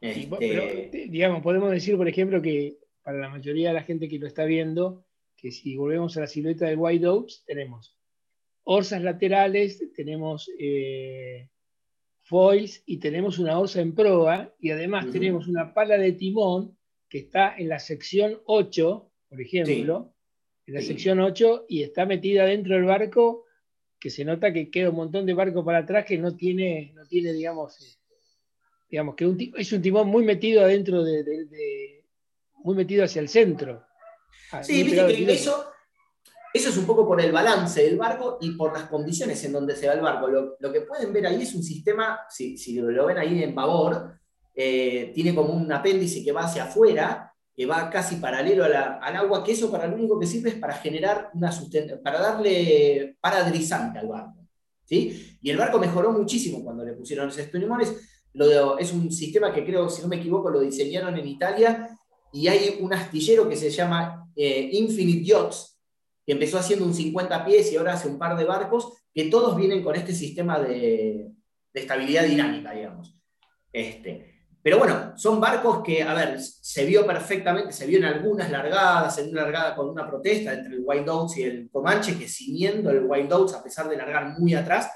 [0.00, 4.26] Este, digamos, podemos decir, por ejemplo, que para la mayoría de la gente que lo
[4.26, 5.04] está viendo,
[5.36, 7.99] que si volvemos a la silueta del White Dogs, tenemos
[8.72, 11.48] orzas laterales, tenemos eh,
[12.22, 16.78] foils y tenemos una orza en proa y además tenemos una pala de timón
[17.08, 20.14] que está en la sección 8, por ejemplo,
[20.66, 23.44] en la sección 8 y está metida dentro del barco
[23.98, 27.04] que se nota que queda un montón de barco para atrás que no tiene, no
[27.08, 27.98] tiene digamos, eh,
[28.88, 32.04] digamos que es un timón muy metido adentro de,
[32.62, 33.84] muy metido hacia el centro.
[34.62, 35.69] Sí, viste que eso,
[36.52, 39.76] eso es un poco por el balance del barco y por las condiciones en donde
[39.76, 40.28] se va el barco.
[40.58, 44.18] Lo, que pueden ver ahí es un sistema, si, lo ven ahí en babor,
[44.54, 49.44] eh, tiene como un apéndice que va hacia afuera, que va casi paralelo al agua,
[49.44, 51.50] que eso para lo único que sirve es para generar una
[52.02, 54.46] para darle paradrizante al barco.
[54.84, 55.38] ¿sí?
[55.40, 57.46] Y el barco mejoró muchísimo cuando le pusieron esos.
[58.32, 61.96] Lo es un sistema que creo, si no me equivoco, lo diseñaron en Italia
[62.32, 65.69] y hay un astillero que se llama eh, Infinite Yachts,
[66.30, 69.56] que empezó haciendo un 50 pies y ahora hace un par de barcos, que todos
[69.56, 71.28] vienen con este sistema de,
[71.74, 73.18] de estabilidad dinámica, digamos.
[73.72, 78.48] Este, pero bueno, son barcos que, a ver, se vio perfectamente, se vio en algunas
[78.48, 82.92] largadas, en una largada con una protesta entre el Oats y el Comanche, que siguiendo
[82.92, 84.88] el Oats, a pesar de largar muy atrás,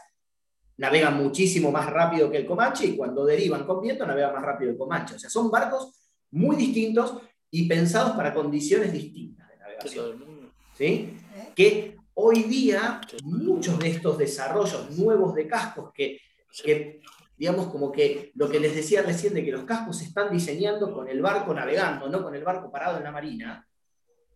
[0.77, 4.71] navegan muchísimo más rápido que el Comanche y cuando derivan con viento navegan más rápido
[4.71, 5.17] el Comanche.
[5.17, 7.19] O sea, son barcos muy distintos
[7.51, 10.35] y pensados para condiciones distintas de navegación.
[10.79, 11.17] ¿Sí?
[11.55, 16.21] Que hoy día muchos de estos desarrollos nuevos de cascos que,
[16.63, 17.01] que
[17.37, 20.93] digamos, como que lo que les decía recién de que los cascos se están diseñando
[20.93, 23.67] con el barco navegando, no con el barco parado en la marina,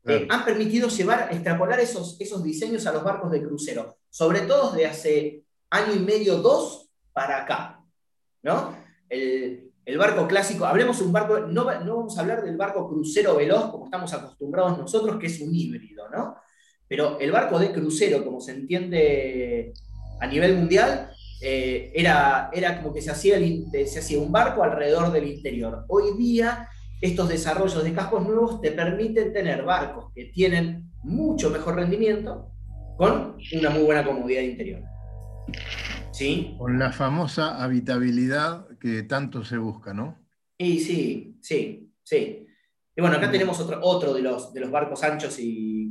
[0.04, 4.72] eh, han permitido llevar, extrapolar esos, esos diseños a los barcos de crucero, sobre todo
[4.72, 7.84] de hace año y medio, dos, para acá.
[8.42, 8.74] ¿no?
[9.08, 13.36] El, el barco clásico, hablemos un barco, no, no, vamos a hablar del barco crucero
[13.36, 16.36] veloz como estamos acostumbrados nosotros, que es un híbrido, ¿no?
[16.88, 19.72] Pero el barco de crucero, como se entiende
[20.20, 21.10] a nivel mundial,
[21.40, 23.38] eh, era, era como que se hacía,
[23.86, 25.84] se hacía un barco alrededor del interior.
[25.88, 26.68] Hoy día,
[27.00, 32.50] estos desarrollos de cascos nuevos te permiten tener barcos que tienen mucho mejor rendimiento
[32.96, 34.82] con una muy buena comodidad interior.
[36.10, 36.56] ¿Sí?
[36.58, 40.18] Con la famosa habitabilidad que tanto se busca, ¿no?
[40.58, 42.46] Y sí, sí, sí.
[42.96, 45.87] Y bueno, acá tenemos otro, otro de, los, de los barcos anchos y,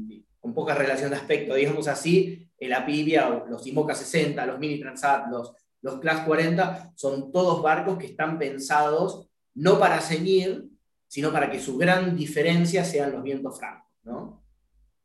[0.48, 5.30] con poca relación de aspecto, digamos así, el Apivia, los Imoca 60, los Mini Transat,
[5.30, 10.64] los, los Class 40, son todos barcos que están pensados no para ceñir,
[11.06, 13.92] sino para que su gran diferencia sean los vientos francos.
[14.04, 14.42] ¿no?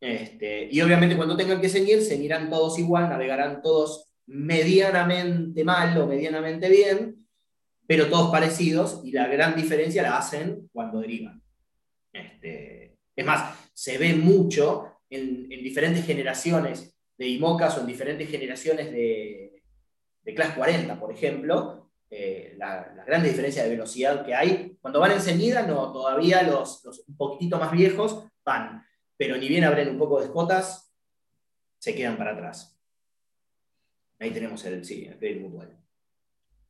[0.01, 6.07] Este, y obviamente cuando tengan que ceñir, ceñirán todos igual, navegarán todos medianamente mal o
[6.07, 7.26] medianamente bien,
[7.84, 11.43] pero todos parecidos, y la gran diferencia la hacen cuando derivan.
[12.12, 18.28] Este, es más, se ve mucho en, en diferentes generaciones de IMOCAS o en diferentes
[18.28, 19.62] generaciones de,
[20.22, 24.76] de Class 40, por ejemplo, eh, la, gran diferencia de velocidad que hay.
[24.80, 28.84] Cuando van enseguida, no, todavía los, los, un poquitito más viejos van,
[29.16, 30.92] pero ni bien abren un poco de escotas,
[31.78, 32.78] se quedan para atrás.
[34.18, 35.81] Ahí tenemos el, sí, el mutual.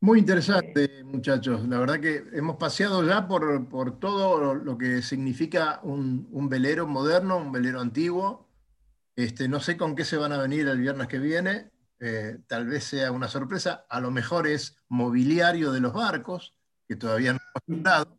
[0.03, 1.68] Muy interesante, muchachos.
[1.68, 6.88] La verdad que hemos paseado ya por, por todo lo que significa un, un velero
[6.88, 8.48] moderno, un velero antiguo,
[9.14, 12.66] este, no sé con qué se van a venir el viernes que viene, eh, tal
[12.66, 16.57] vez sea una sorpresa, a lo mejor es mobiliario de los barcos,
[16.88, 17.38] que todavía no
[17.68, 18.18] hemos dado,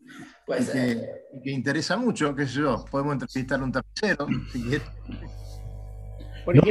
[0.58, 1.10] y que,
[1.44, 4.80] que, interesa mucho, qué sé yo, podemos entrevistar a un tapicero, si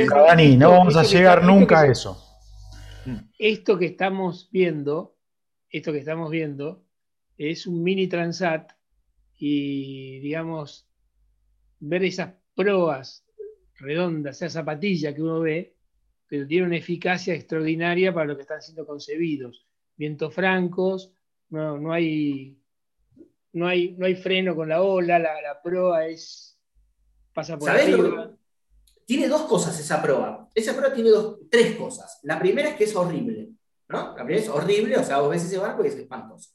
[0.08, 2.31] Dani, no vamos a llegar nunca a eso.
[3.38, 5.16] Esto que estamos viendo,
[5.70, 6.84] esto que estamos viendo,
[7.36, 8.72] es un mini transat
[9.36, 10.86] y, digamos,
[11.80, 13.24] ver esas proas
[13.74, 15.74] redonda, esa zapatilla que uno ve,
[16.28, 19.66] pero tiene una eficacia extraordinaria para lo que están siendo concebidos.
[19.96, 21.12] Vientos francos,
[21.50, 22.58] no, no, hay,
[23.52, 26.58] no, hay, no hay freno con la ola, la, proa es.
[27.34, 28.34] pasa por arriba.
[29.04, 30.48] Tiene dos cosas esa proa.
[30.54, 32.18] Esa proa tiene dos, tres cosas.
[32.22, 33.50] La primera es que es horrible.
[33.88, 34.16] ¿no?
[34.16, 36.50] La primera es horrible, o sea, vos ves ese barco y es espantoso.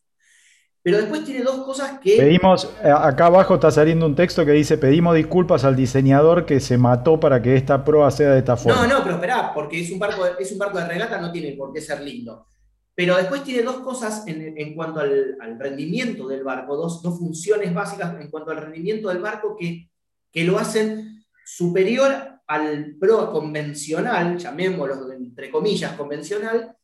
[0.82, 2.18] Pero después tiene dos cosas que...
[2.18, 6.60] Pedimos, eh, acá abajo está saliendo un texto que dice, pedimos disculpas al diseñador que
[6.60, 8.88] se mató para que esta proa sea de esta forma.
[8.88, 11.52] No, no, pero esperá, porque es un barco, es un barco de regata, no tiene
[11.52, 12.48] por qué ser lindo.
[12.95, 17.20] Pero después tiene dos cosas en, en cuanto al, al, rendimiento del barco, dos, dos,
[17.20, 19.91] funciones básicas en cuanto al rendimiento del barco que,
[20.32, 26.76] que lo hacen superior al proa convencional, llamémoslo entre comillas convencional,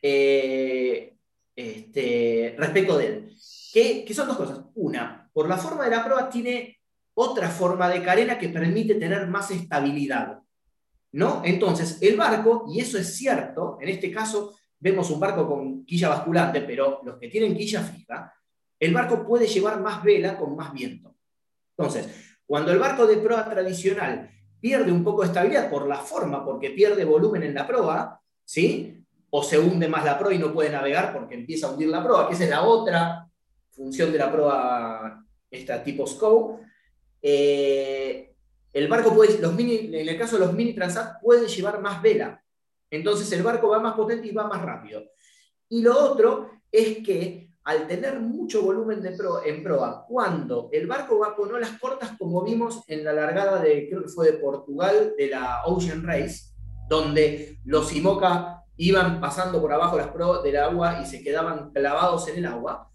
[0.00, 1.14] eh,
[1.54, 3.32] este, respecto de él
[3.72, 4.60] que, son dos cosas.
[4.74, 6.78] Una, por la forma de la proa tiene
[7.14, 10.40] otra forma de carena que permite tener más estabilidad.
[11.12, 11.42] ¿no?
[11.44, 16.10] Entonces, el barco, y eso es cierto, en este caso vemos un barco con quilla
[16.10, 18.34] basculante, pero los que tienen quilla fija,
[18.78, 21.16] el barco puede llevar más vela con más viento.
[21.76, 24.30] Entonces, cuando el barco de proa tradicional
[24.62, 29.02] pierde un poco de estabilidad por la forma, porque pierde volumen en la proa, ¿sí?
[29.34, 32.04] o se hunde más la proa y no puede navegar porque empieza a hundir la
[32.04, 33.26] proa, que esa es la otra
[33.70, 36.64] función de la prueba esta tipo scope,
[37.20, 38.34] eh,
[38.72, 42.00] el barco puede, los mini, en el caso de los mini transat, pueden llevar más
[42.00, 42.42] vela.
[42.90, 45.02] Entonces el barco va más potente y va más rápido.
[45.68, 50.86] Y lo otro es que al tener mucho volumen de pro, en proa, cuando el
[50.86, 54.38] barco va con olas cortas, como vimos en la largada de, creo que fue de
[54.38, 56.52] Portugal, de la Ocean Race,
[56.88, 62.26] donde los IMOCA iban pasando por abajo las proas del agua y se quedaban clavados
[62.28, 62.90] en el agua.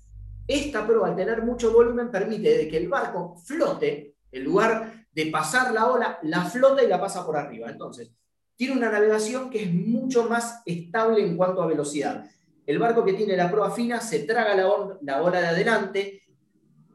[0.46, 5.74] Esta proa, al tener mucho volumen, permite que el barco flote, en lugar de pasar
[5.74, 7.70] la ola, la flota y la pasa por arriba.
[7.70, 8.12] Entonces,
[8.56, 12.26] tiene una navegación que es mucho más estable en cuanto a velocidad.
[12.68, 14.68] El barco que tiene la proa fina se traga la,
[15.02, 16.22] la ola de adelante,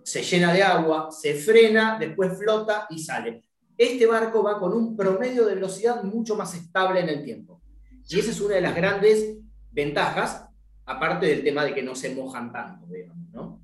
[0.03, 3.43] se llena de agua, se frena, después flota y sale.
[3.77, 7.63] Este barco va con un promedio de velocidad mucho más estable en el tiempo.
[8.07, 9.39] Y esa es una de las grandes
[9.71, 10.47] ventajas,
[10.85, 12.87] aparte del tema de que no se mojan tanto,
[13.33, 13.63] ¿no?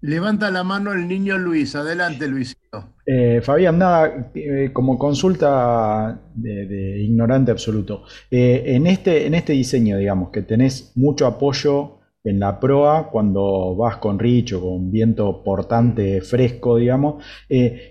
[0.00, 1.74] Levanta la mano el niño Luis.
[1.74, 2.94] Adelante, Luisito.
[3.10, 8.02] Eh, Fabián, nada, eh, como consulta de, ignorante absoluto.
[8.30, 13.74] Eh, en, este, en este diseño, digamos, que tenés mucho apoyo en la proa cuando
[13.76, 17.24] vas con Rich o con viento portante fresco, digamos.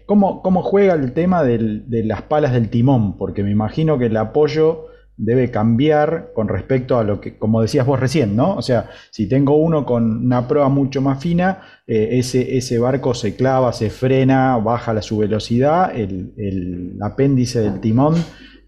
[0.05, 3.17] ¿cómo, ¿cómo, juega el tema de las palas del timón?
[3.17, 4.85] Porque me imagino que el apoyo
[5.17, 8.55] debe cambiar con respecto a lo que, como decías vos recién, ¿no?
[8.55, 13.15] O sea, si tengo uno con una proa mucho más fina, eh, ese, ese, barco
[13.15, 18.15] se clava, se frena, baja la, su velocidad, el, apéndice del timón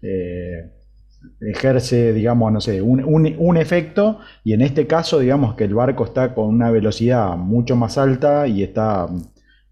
[0.02, 0.72] eh,
[1.40, 6.04] ejerce, digamos, no sé, un, un, efecto, y en este caso, digamos que el barco
[6.04, 9.06] está con una velocidad mucho más alta y está,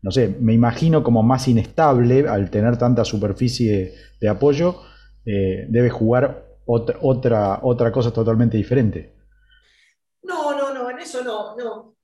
[0.03, 4.77] no sé, me imagino como más inestable al tener tanta superficie de apoyo,
[5.27, 9.15] eh, debe jugar otra, otra, otra cosa totalmente diferente.
[10.23, 11.95] No, no, no, en eso no, no.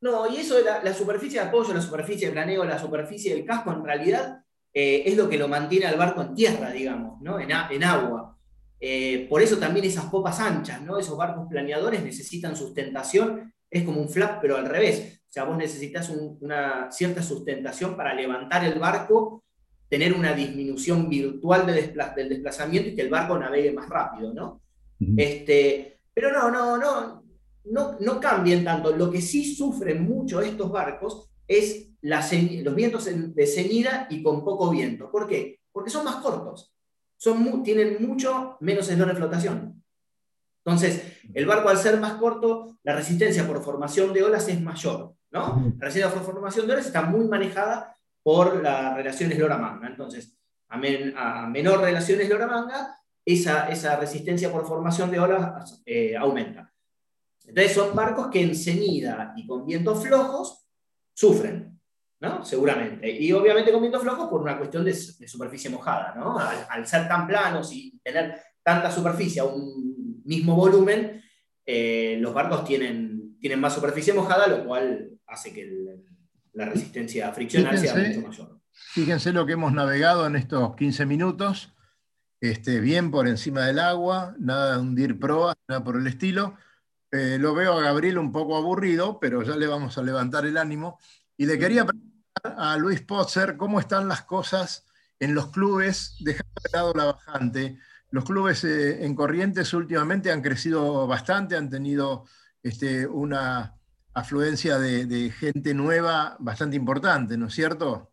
[0.00, 3.44] No, y eso de la, superficie de apoyo, la superficie de planeo, la superficie del
[3.44, 7.38] casco, en realidad eh, es lo que lo mantiene al barco en tierra, digamos, ¿no?
[7.38, 8.36] en, en agua.
[8.80, 10.98] Eh, por eso también esas popas anchas, ¿no?
[10.98, 15.22] Esos barcos planeadores necesitan sustentación, es como un flap, pero al revés.
[15.22, 19.43] O sea, vos necesitas una cierta sustentación para levantar el barco
[19.94, 24.60] tener una disminución virtual de del desplazamiento y que el barco navegue más rápido, ¿no?
[25.16, 27.22] este, pero no, no, no,
[27.66, 28.96] no, no cambien tanto.
[28.96, 34.68] Lo que sí sufren mucho estos barcos es los vientos de ceñida y con poco
[34.68, 35.12] viento.
[35.12, 35.60] ¿Por qué?
[35.70, 36.74] Porque son más cortos,
[37.16, 39.80] son tienen mucho menos eslor de flotación.
[40.64, 45.14] Entonces, el barco al ser más corto, la resistencia por formación de olas es mayor.
[45.30, 45.72] ¿no?
[45.78, 49.86] La resistencia por formación de olas está muy manejada por las relaciones Lora-Manga.
[49.86, 50.36] Entonces,
[50.68, 56.72] a, menor relaciones Lora-Manga, esa, esa, resistencia por formación de olas eh, aumenta.
[57.44, 60.66] Entonces, son barcos que en ceñida y con vientos flojos
[61.12, 61.78] sufren,
[62.20, 62.42] ¿no?
[62.44, 63.10] Seguramente.
[63.10, 66.38] Y obviamente con vientos flojos por una cuestión de, superficie mojada, ¿no?
[66.38, 71.22] Al, ser tan planos y tener tanta superficie a un mismo volumen,
[71.66, 76.04] eh, los barcos tienen, tienen más superficie mojada, lo cual hace que el,
[76.54, 78.60] la resistencia friccional sea mucho mayor.
[78.72, 81.72] Fíjense lo que hemos navegado en estos 15 minutos,
[82.40, 86.56] este, bien por encima del agua, nada de hundir proa, nada por el estilo.
[87.10, 90.56] Eh, lo veo a Gabriel un poco aburrido, pero ya le vamos a levantar el
[90.56, 90.98] ánimo.
[91.36, 94.86] Y le quería preguntar a Luis Potzer cómo están las cosas
[95.20, 97.78] en los clubes, dejando de lado la bajante.
[98.10, 102.26] Los clubes eh, en Corrientes últimamente han crecido bastante, han tenido
[102.62, 103.76] este, una
[104.14, 108.10] afluencia de, gente nueva bastante importante, ¿no es cierto?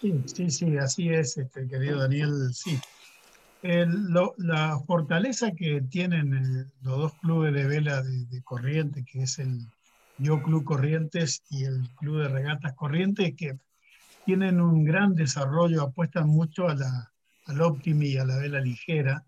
[0.00, 2.78] Sí, sí, así es, este, querido Daniel, sí.
[3.62, 9.58] la fortaleza que tienen eh, los dos clubes de vela de, Corrientes, que es el
[10.18, 13.58] Yo Club Corrientes y el Club de Regatas Corrientes, que
[14.24, 17.12] tienen un gran desarrollo, apuestan mucho a la,
[17.46, 19.24] al Optimi y a la vela ligera,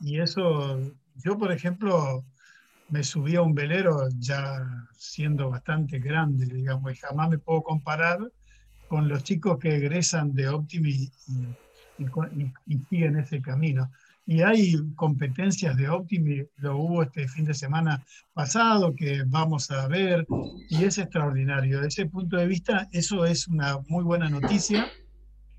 [0.00, 0.80] y eso
[1.16, 2.24] yo, por ejemplo,
[2.88, 4.60] me subí a un velero ya
[4.96, 8.18] siendo bastante grande, digamos, y jamás me puedo comparar
[8.88, 11.10] con los chicos que egresan de Optimi
[11.98, 13.90] y, siguen ese camino.
[14.26, 18.02] Y hay competencias de Optimi, lo hubo este fin de semana
[18.32, 20.26] pasado, que vamos a ver,
[20.70, 21.76] y es extraordinario.
[21.76, 24.86] Desde ese punto de vista, eso es una muy buena noticia.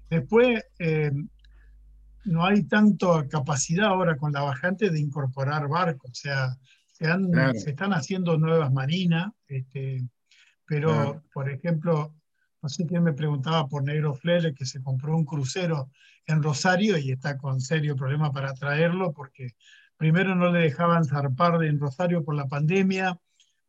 [0.10, 1.12] Después, eh,
[2.26, 6.57] no hay tanta capacidad ahora con la bajante de incorporar barcos, o sea,
[6.91, 7.05] se,
[7.69, 10.03] están haciendo nuevas marinas, este,
[10.65, 12.15] pero por ejemplo,
[12.61, 15.91] no sé quién me preguntaba por Negro Flele que se compró un crucero
[16.26, 19.51] en Rosario y está con serio problema para traerlo porque
[19.97, 23.19] primero no le dejaban zarpar en Rosario por la pandemia,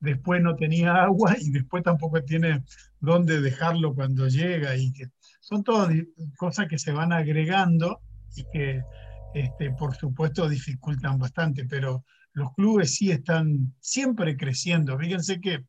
[0.01, 2.65] después no tenía agua y después tampoco tiene
[3.01, 5.09] dónde dejarlo cuando llega y que
[5.41, 5.93] son todas
[6.39, 8.01] cosas que se van agregando
[8.37, 8.83] y que
[9.35, 14.99] este, por supuesto dificultan bastante, pero los clubes sí están siempre creciendo.
[14.99, 15.65] Fíjense que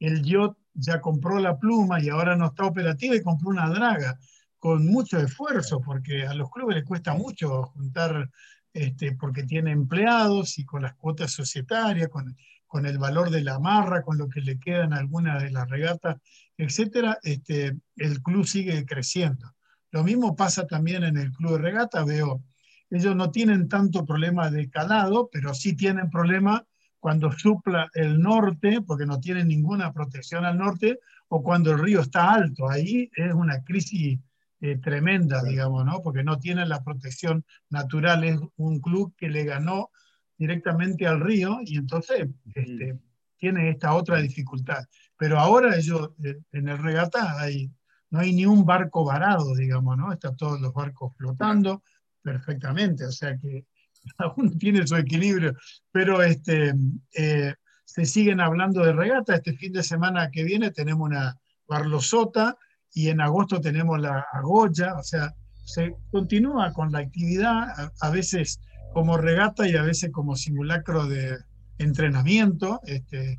[0.00, 4.18] el YOT ya compró la pluma y ahora no está operativa y compró una draga.
[4.58, 8.30] con mucho esfuerzo, porque a los clubes les cuesta mucho juntar,
[8.72, 12.36] este, porque tiene empleados y con las cuotas societarias, con,
[12.66, 16.16] con el valor de la marra, con lo que le quedan algunas de las regatas,
[16.56, 19.54] etcétera, este, el club sigue creciendo.
[19.90, 22.42] Lo mismo pasa también en el club de regata, veo,
[22.90, 26.64] ellos no tienen tanto problema de calado, pero sí tienen problema
[27.00, 32.00] cuando supla el norte, porque no tienen ninguna protección al norte, o cuando el río
[32.00, 32.68] está alto.
[32.68, 34.18] Ahí es una crisis
[34.60, 36.02] eh, tremenda, digamos, ¿no?
[36.02, 38.24] Porque no tienen la protección natural.
[38.24, 39.90] Es un club que le ganó
[40.38, 42.98] directamente al río y entonces este,
[43.36, 44.84] tiene esta otra dificultad.
[45.18, 47.70] Pero ahora ellos, eh, en el regata hay,
[48.10, 50.12] no hay ni un barco varado, digamos, ¿no?
[50.12, 51.82] Están todos los barcos flotando
[52.22, 53.66] perfectamente, o sea que
[54.18, 55.54] aún tiene su equilibrio,
[55.92, 56.74] pero este,
[57.14, 57.54] eh,
[57.84, 59.34] se siguen hablando de regata.
[59.34, 61.36] Este fin de semana que viene tenemos una
[61.68, 62.56] Barlosota
[62.92, 65.34] y en agosto tenemos la Agoya, o sea,
[65.64, 68.60] se continúa con la actividad, a, veces
[68.94, 71.36] como regata y a veces como simulacro de
[71.78, 73.36] entrenamiento, este,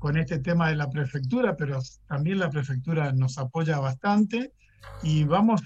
[0.00, 1.78] con este tema de la prefectura, pero
[2.08, 4.52] también la prefectura nos apoya bastante
[5.04, 5.62] y vamos,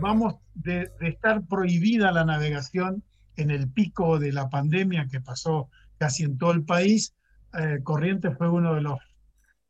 [0.00, 3.04] vamos de, de estar prohibida la navegación
[3.36, 7.14] en el pico de la pandemia que pasó casi en todo el país,
[7.58, 8.98] eh, Corrientes fue uno de los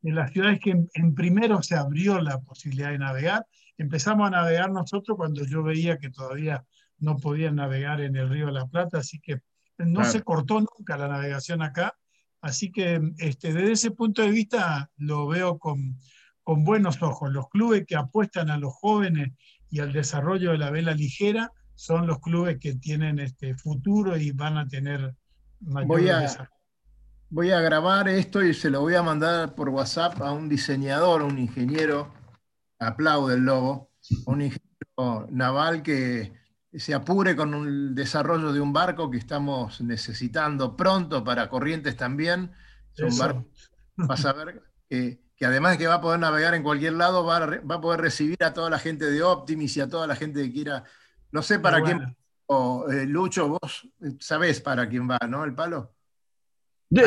[0.00, 3.46] de las ciudades que en, primero se abrió la posibilidad de navegar.
[3.78, 6.62] Empezamos a navegar nosotros cuando yo veía que todavía
[6.98, 9.40] no podían navegar en el río de la Plata, así que
[9.78, 11.96] no se cortó nunca la navegación acá.
[12.44, 15.98] Así que este, desde ese punto de vista lo veo con,
[16.42, 17.32] con buenos ojos.
[17.32, 19.32] Los clubes que apuestan a los jóvenes
[19.70, 24.32] y al desarrollo de la vela ligera son los clubes que tienen este futuro y
[24.32, 25.14] van a tener
[25.60, 26.50] mayor voy a,
[27.30, 31.22] Voy a grabar esto y se lo voy a mandar por WhatsApp a un diseñador,
[31.22, 32.12] un ingeniero,
[32.78, 33.90] aplaude el logo,
[34.26, 36.34] un ingeniero naval que
[36.78, 42.52] se apure con el desarrollo de un barco que estamos necesitando pronto para Corrientes también.
[42.96, 43.46] Es un barco,
[43.96, 47.36] vas a ver que, además de que va a poder navegar en cualquier lado, va
[47.36, 50.52] a, poder recibir a toda la gente de Optimis y a toda la gente que
[50.52, 50.84] quiera
[51.34, 53.88] no sé para quién, eh, Lucho, vos
[54.20, 55.42] sabés para quién va, ¿no?
[55.42, 55.90] El palo.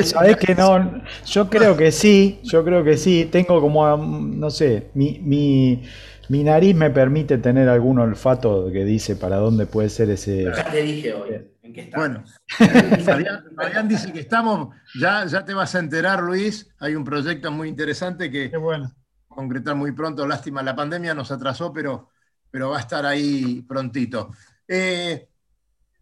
[0.03, 3.30] Sabés que no, yo creo que sí, yo creo que sí.
[3.32, 5.82] Tengo como, no sé, mi, mi,
[6.30, 10.43] nariz me permite tener algún olfato que dice para dónde puede ser ese.
[10.43, 15.73] Ya te dije hoy, ¿en qué Bueno, Fabián, dice que estamos, ya, ya te vas
[15.75, 16.69] a enterar, Luis.
[16.80, 18.91] Hay un proyecto muy interesante que bueno.
[19.28, 20.28] concretar muy pronto.
[20.28, 22.09] Lástima, la pandemia nos atrasó, pero
[22.51, 24.32] pero va a estar ahí prontito.
[24.67, 25.28] Eh,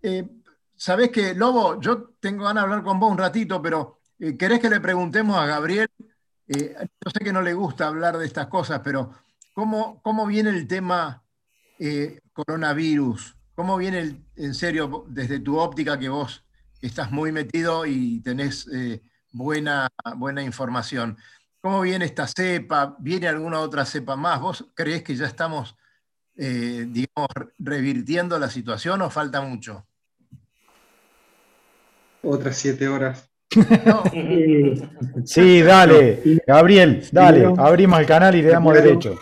[0.01, 0.25] eh,
[0.77, 4.59] Sabés que, Lobo, yo tengo ganas de hablar con vos un ratito, pero eh, ¿querés
[4.59, 5.89] que le preguntemos a Gabriel?
[6.47, 9.11] yo sé que no le gusta hablar de estas cosas, pero
[9.55, 11.23] ¿cómo, cómo viene el tema
[12.33, 13.35] coronavirus?
[13.55, 16.45] ¿Cómo viene, en serio, desde tu óptica que vos
[16.79, 18.69] estás muy metido y tenés
[19.31, 19.87] buena,
[20.17, 21.17] buena información?
[21.59, 22.95] ¿Cómo viene esta cepa?
[22.99, 24.39] ¿Viene alguna otra cepa más?
[24.39, 25.75] ¿Vos creés que ya estamos
[26.37, 27.29] eh, digamos,
[27.59, 29.85] revirtiendo la situación o falta mucho?
[32.21, 33.29] Otras siete horas.
[35.25, 39.17] sí, dale, Gabriel, dale, abrimos el canal y le damos derecho.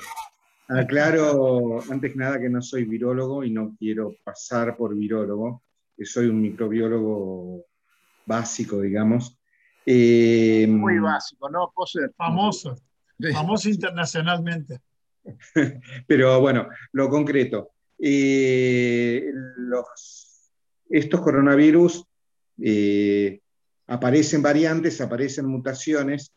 [0.68, 5.64] Aclaro, antes que nada, que no soy virólogo y no quiero pasar por virólogo,
[5.96, 7.66] que soy un microbiólogo
[8.26, 9.38] básico, digamos.
[9.86, 11.74] Eh, Muy básico, ¿no?
[12.16, 12.76] Famoso,
[13.34, 14.80] famoso internacionalmente.
[16.08, 17.72] Pero bueno, lo concreto.
[18.00, 19.26] Eh,
[20.90, 22.06] estos coronavirus
[22.62, 23.42] eh,
[23.88, 26.34] aparecen variantes, aparecen mutaciones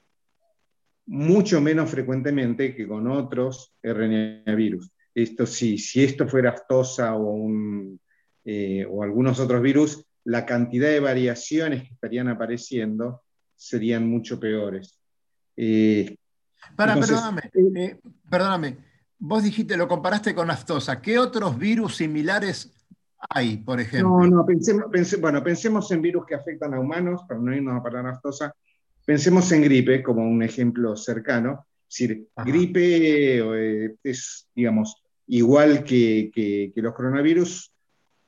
[1.06, 4.92] mucho menos frecuentemente que con otros RNA virus.
[5.14, 8.00] Esto sí, si esto fuera aftosa o, un,
[8.44, 13.22] eh, o algunos otros virus, la cantidad de variaciones que estarían apareciendo
[13.54, 15.00] serían mucho peores.
[16.74, 17.98] Para, perdóname, eh,
[18.28, 18.76] perdóname.
[19.18, 21.00] Vos dijiste, lo comparaste con aftosa.
[21.00, 22.72] ¿Qué otros virus similares
[23.30, 24.20] hay, por ejemplo?
[24.20, 24.90] No, no, pensemos,
[25.20, 28.54] bueno, pensemos en virus que afectan a humanos, para no irnos a parar aftosa.
[29.06, 31.66] Pensemos en gripe como un ejemplo cercano.
[31.88, 37.72] Es decir, gripe eh, es, digamos, igual que, que, que, los coronavirus,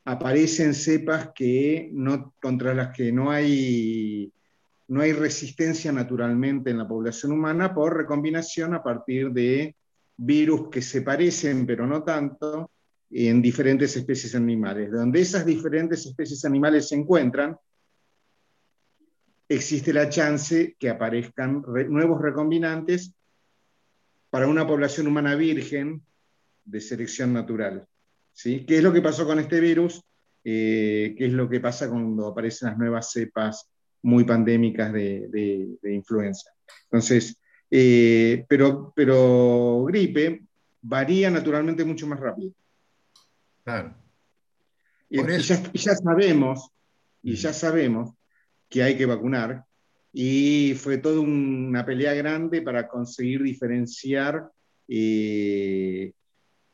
[0.04, 4.32] aparecen cepas que no, contra las que no hay
[4.88, 9.76] no hay resistencia naturalmente en la población humana por recombinación a partir de
[10.16, 12.70] virus que se parecen, pero no tanto,
[13.10, 14.90] en diferentes especies animales.
[14.90, 17.56] Donde esas diferentes especies animales se encuentran,
[19.48, 23.14] existe la chance que aparezcan nuevos recombinantes
[24.30, 26.02] para una población humana virgen
[26.64, 27.86] de selección natural.
[28.32, 28.64] ¿sí?
[28.66, 30.02] ¿Qué es lo que pasó con este virus?
[30.44, 33.68] Eh, ¿Qué es lo que pasa cuando aparecen las nuevas cepas
[34.02, 36.50] muy pandémicas de, influenza?
[36.84, 37.38] Entonces,
[37.70, 40.42] eh, pero, pero gripe
[40.82, 42.52] varía naturalmente mucho más rápido.
[43.64, 43.94] Claro.
[45.10, 46.70] Y, ya, sabemos,
[47.22, 48.10] y ya sabemos
[48.68, 49.64] que hay que vacunar,
[50.12, 54.50] y fue toda una pelea grande para conseguir diferenciar
[54.88, 56.12] eh,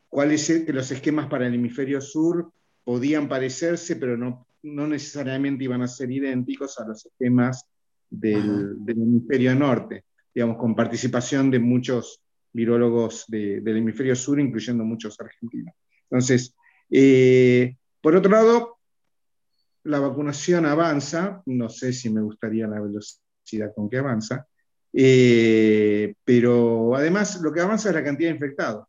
[0.09, 2.51] cuáles que los esquemas para el hemisferio sur
[2.85, 7.67] podían parecerse, pero no, no necesariamente iban a ser idénticos a los esquemas
[8.09, 12.21] del, hemisferio norte, digamos, con participación de muchos
[12.53, 15.75] virólogos del hemisferio sur, incluyendo muchos argentinos.
[16.05, 16.55] Entonces,
[16.91, 18.77] eh, por otro lado,
[19.85, 24.47] la vacunación avanza, no sé si me gustaría la velocidad con que avanza,
[24.93, 28.87] eh, pero además lo que avanza es la cantidad de infectados.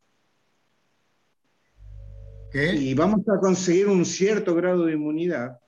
[2.53, 5.59] Y vamos a conseguir un cierto grado de inmunidad.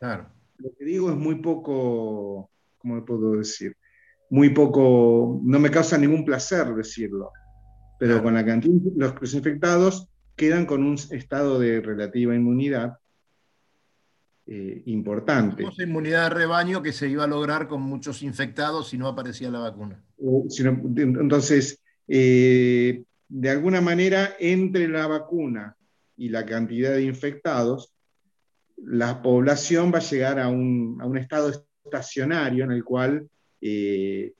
[0.00, 0.26] Claro.
[0.58, 3.76] Lo que digo es muy poco, ¿cómo puedo decir?
[4.28, 7.30] Muy poco, no me causa ningún placer decirlo,
[8.00, 12.98] pero con la cantidad, los, los infectados quedan con un estado de relativa inmunidad
[14.52, 15.62] eh, importante.
[15.62, 19.48] Esa inmunidad de rebaño que se iba a lograr con muchos infectados si no aparecía
[19.48, 20.02] la vacuna.
[20.18, 25.76] entonces, eh, de alguna manera, entre la vacuna
[26.16, 27.92] y la cantidad de infectados,
[28.76, 31.52] la población va a llegar a un, estado
[31.84, 33.28] estacionario en el cual
[33.60, 34.32] eh,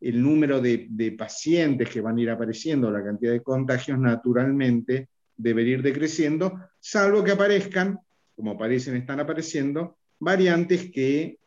[0.00, 5.74] el número de, pacientes que van a ir apareciendo, la cantidad de contagios, naturalmente debería
[5.74, 7.98] ir decreciendo, salvo que aparezcan,
[8.38, 11.40] como aparecen, están apareciendo, variantes que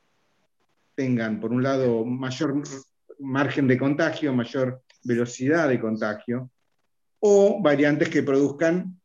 [0.93, 2.61] tengan, por un lado, mayor
[3.17, 6.51] margen de contagio, mayor velocidad de contagio,
[7.21, 8.99] o variantes que produzcan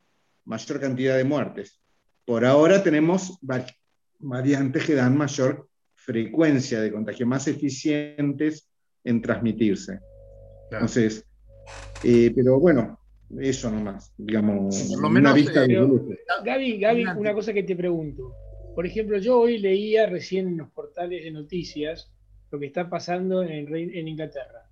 [0.47, 1.81] mayor cantidad de muertes.
[2.25, 3.39] Por ahora tenemos
[4.19, 8.69] variantes que dan mayor frecuencia de contagio, más eficientes
[9.05, 10.01] en transmitirse.
[10.73, 11.25] Entonces,
[12.03, 12.99] eh, pero bueno,
[13.41, 14.91] eso nomás, digamos.
[14.91, 15.79] Por lo menos, eh,
[16.45, 18.35] Gaby, Gaby, una cosa que te pregunto.
[18.75, 22.13] Por ejemplo, yo hoy leía recién en los portales de noticias
[22.51, 24.71] lo que está pasando en, en Inglaterra.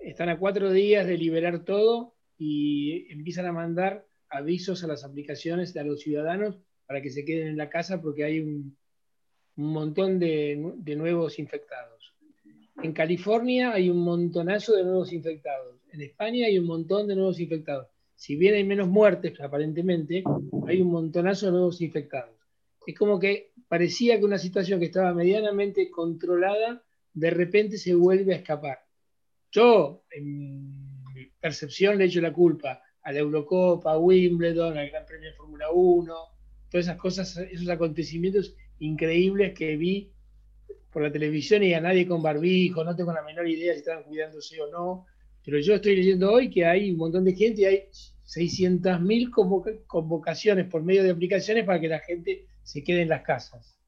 [0.00, 5.72] Están a cuatro días de liberar todo y empiezan a mandar avisos a las aplicaciones
[5.74, 8.76] de a los ciudadanos para que se queden en la casa porque hay un,
[9.56, 12.14] montón de, de, nuevos infectados.
[12.82, 15.75] En California hay un montonazo de nuevos infectados.
[15.96, 17.88] En España hay un montón de nuevos infectados.
[18.14, 20.22] Si bien hay menos muertes, aparentemente,
[20.66, 22.36] hay un montonazo de nuevos infectados.
[22.86, 26.84] Es como que parecía que una situación que estaba medianamente controlada,
[27.14, 28.80] de repente se vuelve a escapar.
[29.50, 35.06] Yo, en mi percepción, le echo la culpa a la Eurocopa, a Wimbledon, al Gran
[35.06, 36.14] Premio de Fórmula 1,
[36.70, 40.12] todas esas cosas, esos acontecimientos increíbles que vi
[40.92, 44.04] por la televisión y a nadie con barbijo, no tengo la menor idea si estaban
[44.04, 45.06] cuidándose o no,
[45.46, 47.82] pero yo estoy leyendo hoy que hay un montón de gente y hay
[48.26, 53.78] 600.000 convocaciones por medio de aplicaciones para que la gente se quede en las casas.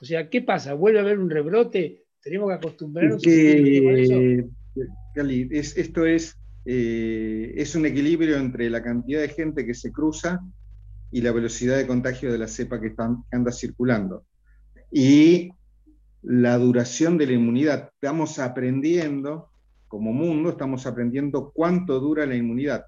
[0.00, 0.74] O sea, ¿qué pasa?
[0.74, 2.04] ¿Vuelve a haber un rebrote?
[2.22, 4.20] ¿Tenemos que acostumbrarnos a eso?
[5.50, 6.36] esto es
[6.70, 10.40] eh, es un equilibrio entre la cantidad de gente que se cruza
[11.10, 12.94] y la velocidad de contagio de la cepa que,
[13.32, 14.26] anda circulando.
[14.92, 15.48] Y
[16.20, 17.90] la duración de la inmunidad.
[17.94, 19.48] Estamos aprendiendo,
[19.88, 22.86] como mundo, estamos aprendiendo cuánto dura la inmunidad.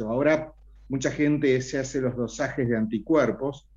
[0.00, 0.52] Ahora
[0.88, 3.68] mucha gente se hace los dosajes de anticuerpos,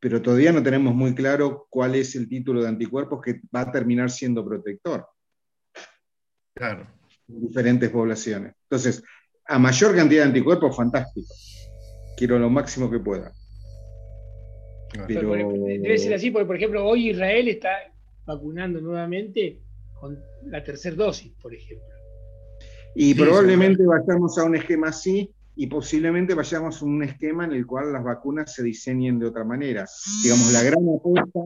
[0.00, 3.72] pero todavía no tenemos muy claro cuál es el título de anticuerpos que va a
[3.72, 5.06] terminar siendo protector.
[6.54, 6.86] Claro.
[7.26, 8.54] diferentes poblaciones.
[8.64, 9.02] Entonces,
[9.46, 11.32] a mayor cantidad de anticuerpos, fantástico.
[12.16, 13.32] Quiero lo máximo que pueda.
[15.06, 15.32] Pero...
[15.32, 17.70] Debe ser así, porque por ejemplo, hoy Israel está
[18.34, 19.60] vacunando nuevamente
[19.98, 21.86] con la tercera dosis, por ejemplo.
[22.94, 27.66] Y probablemente vayamos a un esquema así y posiblemente vayamos a un esquema en el
[27.66, 29.86] cual las vacunas se diseñen de otra manera.
[30.22, 31.40] Digamos, la gran apuesta,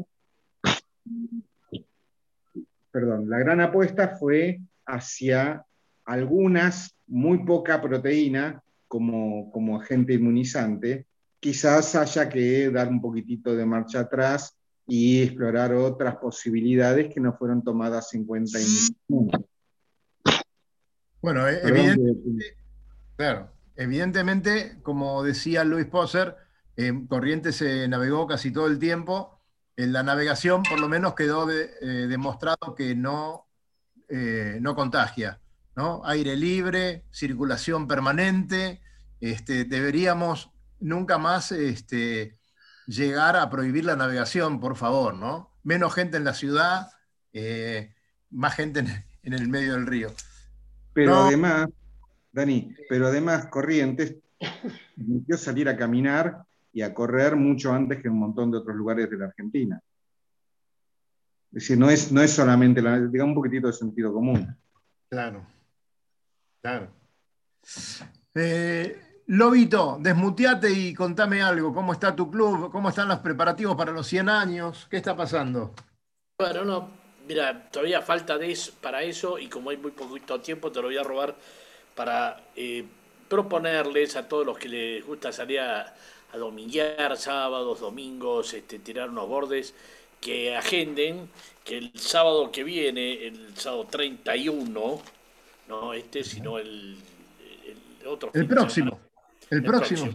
[2.91, 5.65] perdón, la gran apuesta fue hacia
[6.05, 11.07] algunas, muy poca proteína como, como agente inmunizante,
[11.41, 14.54] quizás haya que dar un poquitito de marcha atrás
[14.87, 19.39] y explorar otras posibilidades que no fueron tomadas en cuenta inicialmente.
[21.23, 22.57] Bueno, eh, evidentemente,
[23.17, 26.37] claro, evidentemente, como decía Luis Poser,
[26.77, 29.41] en Corrientes se navegó casi todo el tiempo.
[29.77, 33.45] En la navegación, por lo menos, quedó eh, demostrado que no
[34.09, 35.41] eh, no contagia.
[35.77, 36.03] ¿no?
[36.05, 38.81] Aire libre, circulación permanente.
[39.21, 42.39] Este, deberíamos nunca más este,
[42.87, 45.51] llegar a prohibir la navegación, por favor, ¿no?
[45.63, 46.89] Menos gente en la ciudad,
[47.33, 47.95] eh,
[48.31, 48.81] más gente
[49.23, 50.13] en, el medio del río.
[50.93, 51.69] Pero además,
[52.33, 54.17] Dani, pero además Corrientes
[54.97, 59.09] permitió salir a caminar y a correr mucho antes que un montón de otros lugares
[59.09, 59.81] de la Argentina.
[61.53, 64.57] Es decir, no es, no es solamente, la, digamos, un poquitito de sentido común.
[65.09, 65.47] Claro,
[66.61, 66.91] claro.
[68.35, 71.75] Eh, Lobito, desmuteate y contame algo.
[71.75, 72.71] ¿Cómo está tu club?
[72.71, 74.87] ¿Cómo están los preparativos para los 100 años?
[74.91, 75.75] ¿Qué está pasando?
[76.39, 76.91] Bueno, no,
[77.29, 80.89] mira, todavía falta de eso, para eso y como hay muy poquito tiempo, te lo
[80.89, 81.37] voy a robar
[81.95, 82.85] para eh,
[83.29, 85.95] proponerles a todos los que les gusta salir a,
[86.33, 89.75] a dominguear sábados, domingos, este, tirar unos bordes,
[90.21, 91.31] que agenden
[91.65, 95.01] que el sábado que viene, el sábado 31,
[95.69, 96.97] no este, sino el,
[98.01, 98.31] el otro.
[98.35, 99.01] El próximo.
[99.51, 100.11] El, próximo.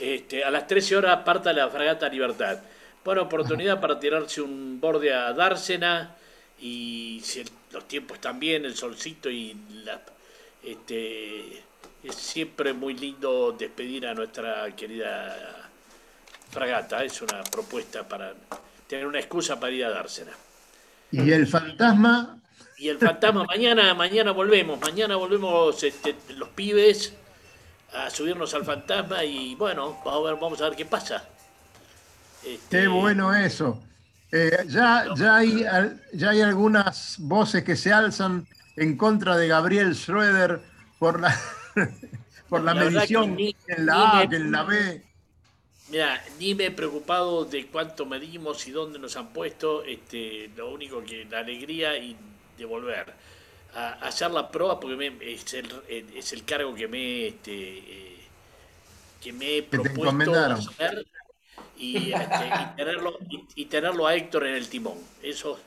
[0.00, 2.58] Este, a las 13 horas parta la fragata Libertad.
[3.04, 6.16] Buena oportunidad para tirarse un borde a Dársena
[6.60, 10.00] y si los tiempos están bien, el solcito y la,
[10.62, 11.62] este,
[12.02, 15.70] es siempre muy lindo despedir a nuestra querida
[16.50, 17.04] fragata.
[17.04, 18.34] Es una propuesta para
[18.86, 20.32] tener una excusa para ir a dársela.
[21.12, 22.38] ¿Y el fantasma?
[22.78, 27.14] Y el fantasma, mañana, mañana volvemos, mañana volvemos este, los pibes
[27.96, 31.24] a subirnos al fantasma y bueno, vamos a ver, vamos a ver qué pasa.
[32.44, 33.82] Este, qué bueno eso.
[34.32, 35.64] Eh, ya, ya, hay,
[36.12, 40.60] ya hay algunas voces que se alzan en contra de Gabriel Schroeder
[40.98, 41.34] por la,
[42.48, 45.02] por la, medición en la A, que en la B.
[45.88, 49.84] Mira, ni me he preocupado de cuánto medimos y dónde nos han puesto.
[49.84, 52.16] Este, lo único que la alegría y
[52.58, 53.14] de volver
[53.74, 58.16] a, hacer la prueba porque es, el, es el cargo que me este, eh,
[59.22, 61.06] que me he propuesto hacer
[61.76, 63.18] y, este, y, tenerlo,
[63.54, 64.98] y, tenerlo a Héctor en el timón.
[65.22, 65.58] Eso,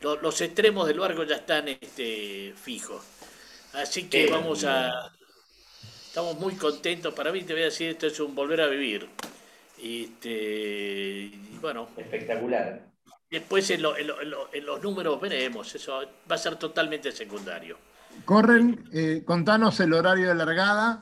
[0.00, 3.02] los extremos del barco ya están este, fijos.
[3.72, 5.10] Así que vamos a.
[6.06, 7.12] Estamos muy contentos.
[7.14, 9.08] Para mí, te voy a decir, esto es un volver a vivir.
[9.82, 11.88] Este, bueno.
[11.96, 12.93] Espectacular.
[13.30, 17.78] Después en, los números veremos, eso va a ser totalmente secundario.
[18.24, 21.00] Corren, eh, contanos el horario de largada.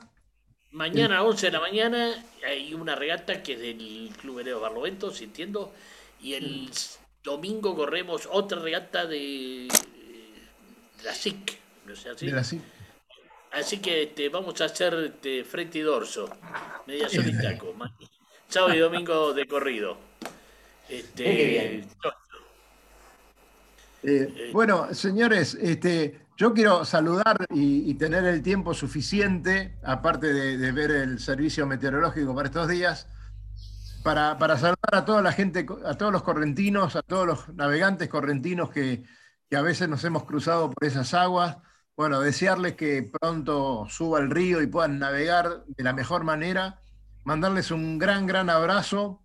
[0.71, 5.11] Mañana a 11 de la mañana hay una regata que es del Club Hereo Barlovento,
[5.11, 5.71] si entiendo,
[6.21, 6.71] y el
[7.23, 9.67] domingo corremos otra regata de,
[11.03, 12.25] la SIC, no sé así.
[12.25, 12.61] De la SIC.
[13.51, 16.27] Así que este, vamos a hacer este, frente y dorso,
[16.87, 17.75] media sol y taco.
[18.49, 19.97] Sábado y domingo de corrido.
[20.93, 21.87] Este, bien.
[24.03, 30.91] Eh, bueno, señores, este, yo quiero saludar y, tener el tiempo suficiente, aparte de, ver
[30.91, 33.07] el servicio meteorológico para estos días,
[34.03, 38.69] para, saludar a toda la gente, a todos los correntinos, a todos los navegantes correntinos
[38.69, 39.03] que,
[39.49, 41.57] que a veces nos hemos cruzado por esas aguas.
[41.95, 46.81] Bueno, desearles que pronto suba el río y puedan navegar de la mejor manera
[47.23, 49.22] mandarles un gran, gran abrazo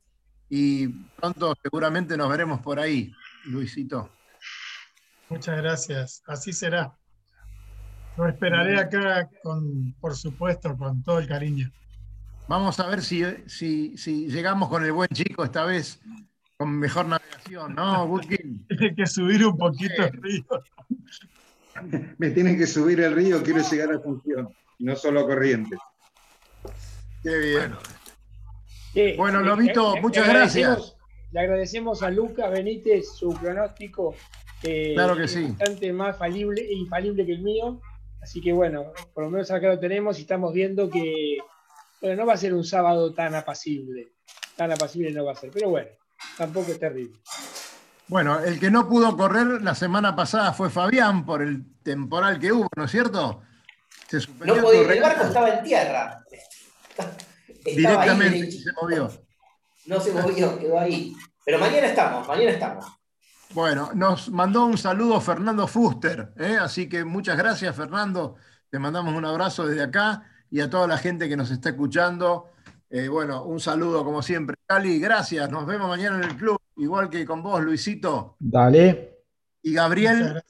[0.48, 3.12] y pronto seguramente nos veremos por ahí,
[3.44, 4.10] Luisito.
[5.28, 6.92] Muchas gracias, así será.
[8.16, 11.70] Lo esperaré acá, con, por supuesto, con todo el cariño.
[12.48, 16.00] Vamos a ver si, si, si llegamos con el buen chico esta vez
[16.58, 18.66] con mejor navegación, ¿no, Gutkin?
[18.68, 20.44] Tiene que subir un poquito el río.
[22.18, 24.48] Me tienen que subir el río, quiero llegar a función,
[24.80, 25.78] no solo corrientes.
[27.22, 27.52] Qué bien.
[27.52, 27.78] bueno,
[28.94, 30.96] Lobito, muchas gracias.
[31.30, 34.14] Le agradecemos a Lucas Benítez su pronóstico.
[34.62, 35.46] claro que sí.
[35.46, 37.80] Bastante más falible, infalible que el mío.
[38.22, 41.38] Así que bueno, por lo menos acá lo tenemos y estamos viendo que
[42.00, 44.08] bueno, no va a ser un sábado tan apacible.
[44.56, 45.88] Tan apacible no va a ser, pero bueno,
[46.36, 47.16] tampoco es terrible.
[48.08, 52.52] Bueno, el que no pudo correr la semana pasada fue Fabián por el temporal que
[52.52, 53.42] hubo, ¿no es cierto?
[54.44, 56.24] no podía, el barco estaba en tierra.
[57.64, 59.10] Directamente se movió.
[59.86, 61.14] No se movió, quedó ahí.
[61.44, 62.86] Pero mañana estamos, mañana estamos.
[63.54, 66.58] Bueno, nos mandó un saludo Fernando Fuster, ¿eh?
[66.60, 68.36] así que muchas gracias Fernando,
[68.70, 72.50] te mandamos un abrazo desde acá y a toda la gente que nos está escuchando.
[72.90, 74.56] Eh, bueno, un saludo como siempre.
[74.66, 78.36] Cali, gracias, nos vemos mañana en el club, igual que con vos, Luisito.
[78.38, 79.24] Dale.
[79.62, 80.42] Y Gabriel,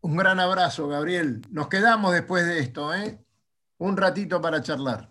[0.00, 1.42] un gran abrazo, Gabriel.
[1.50, 3.18] Nos quedamos después de esto, ¿eh?
[3.78, 5.10] Un ratito para charlar.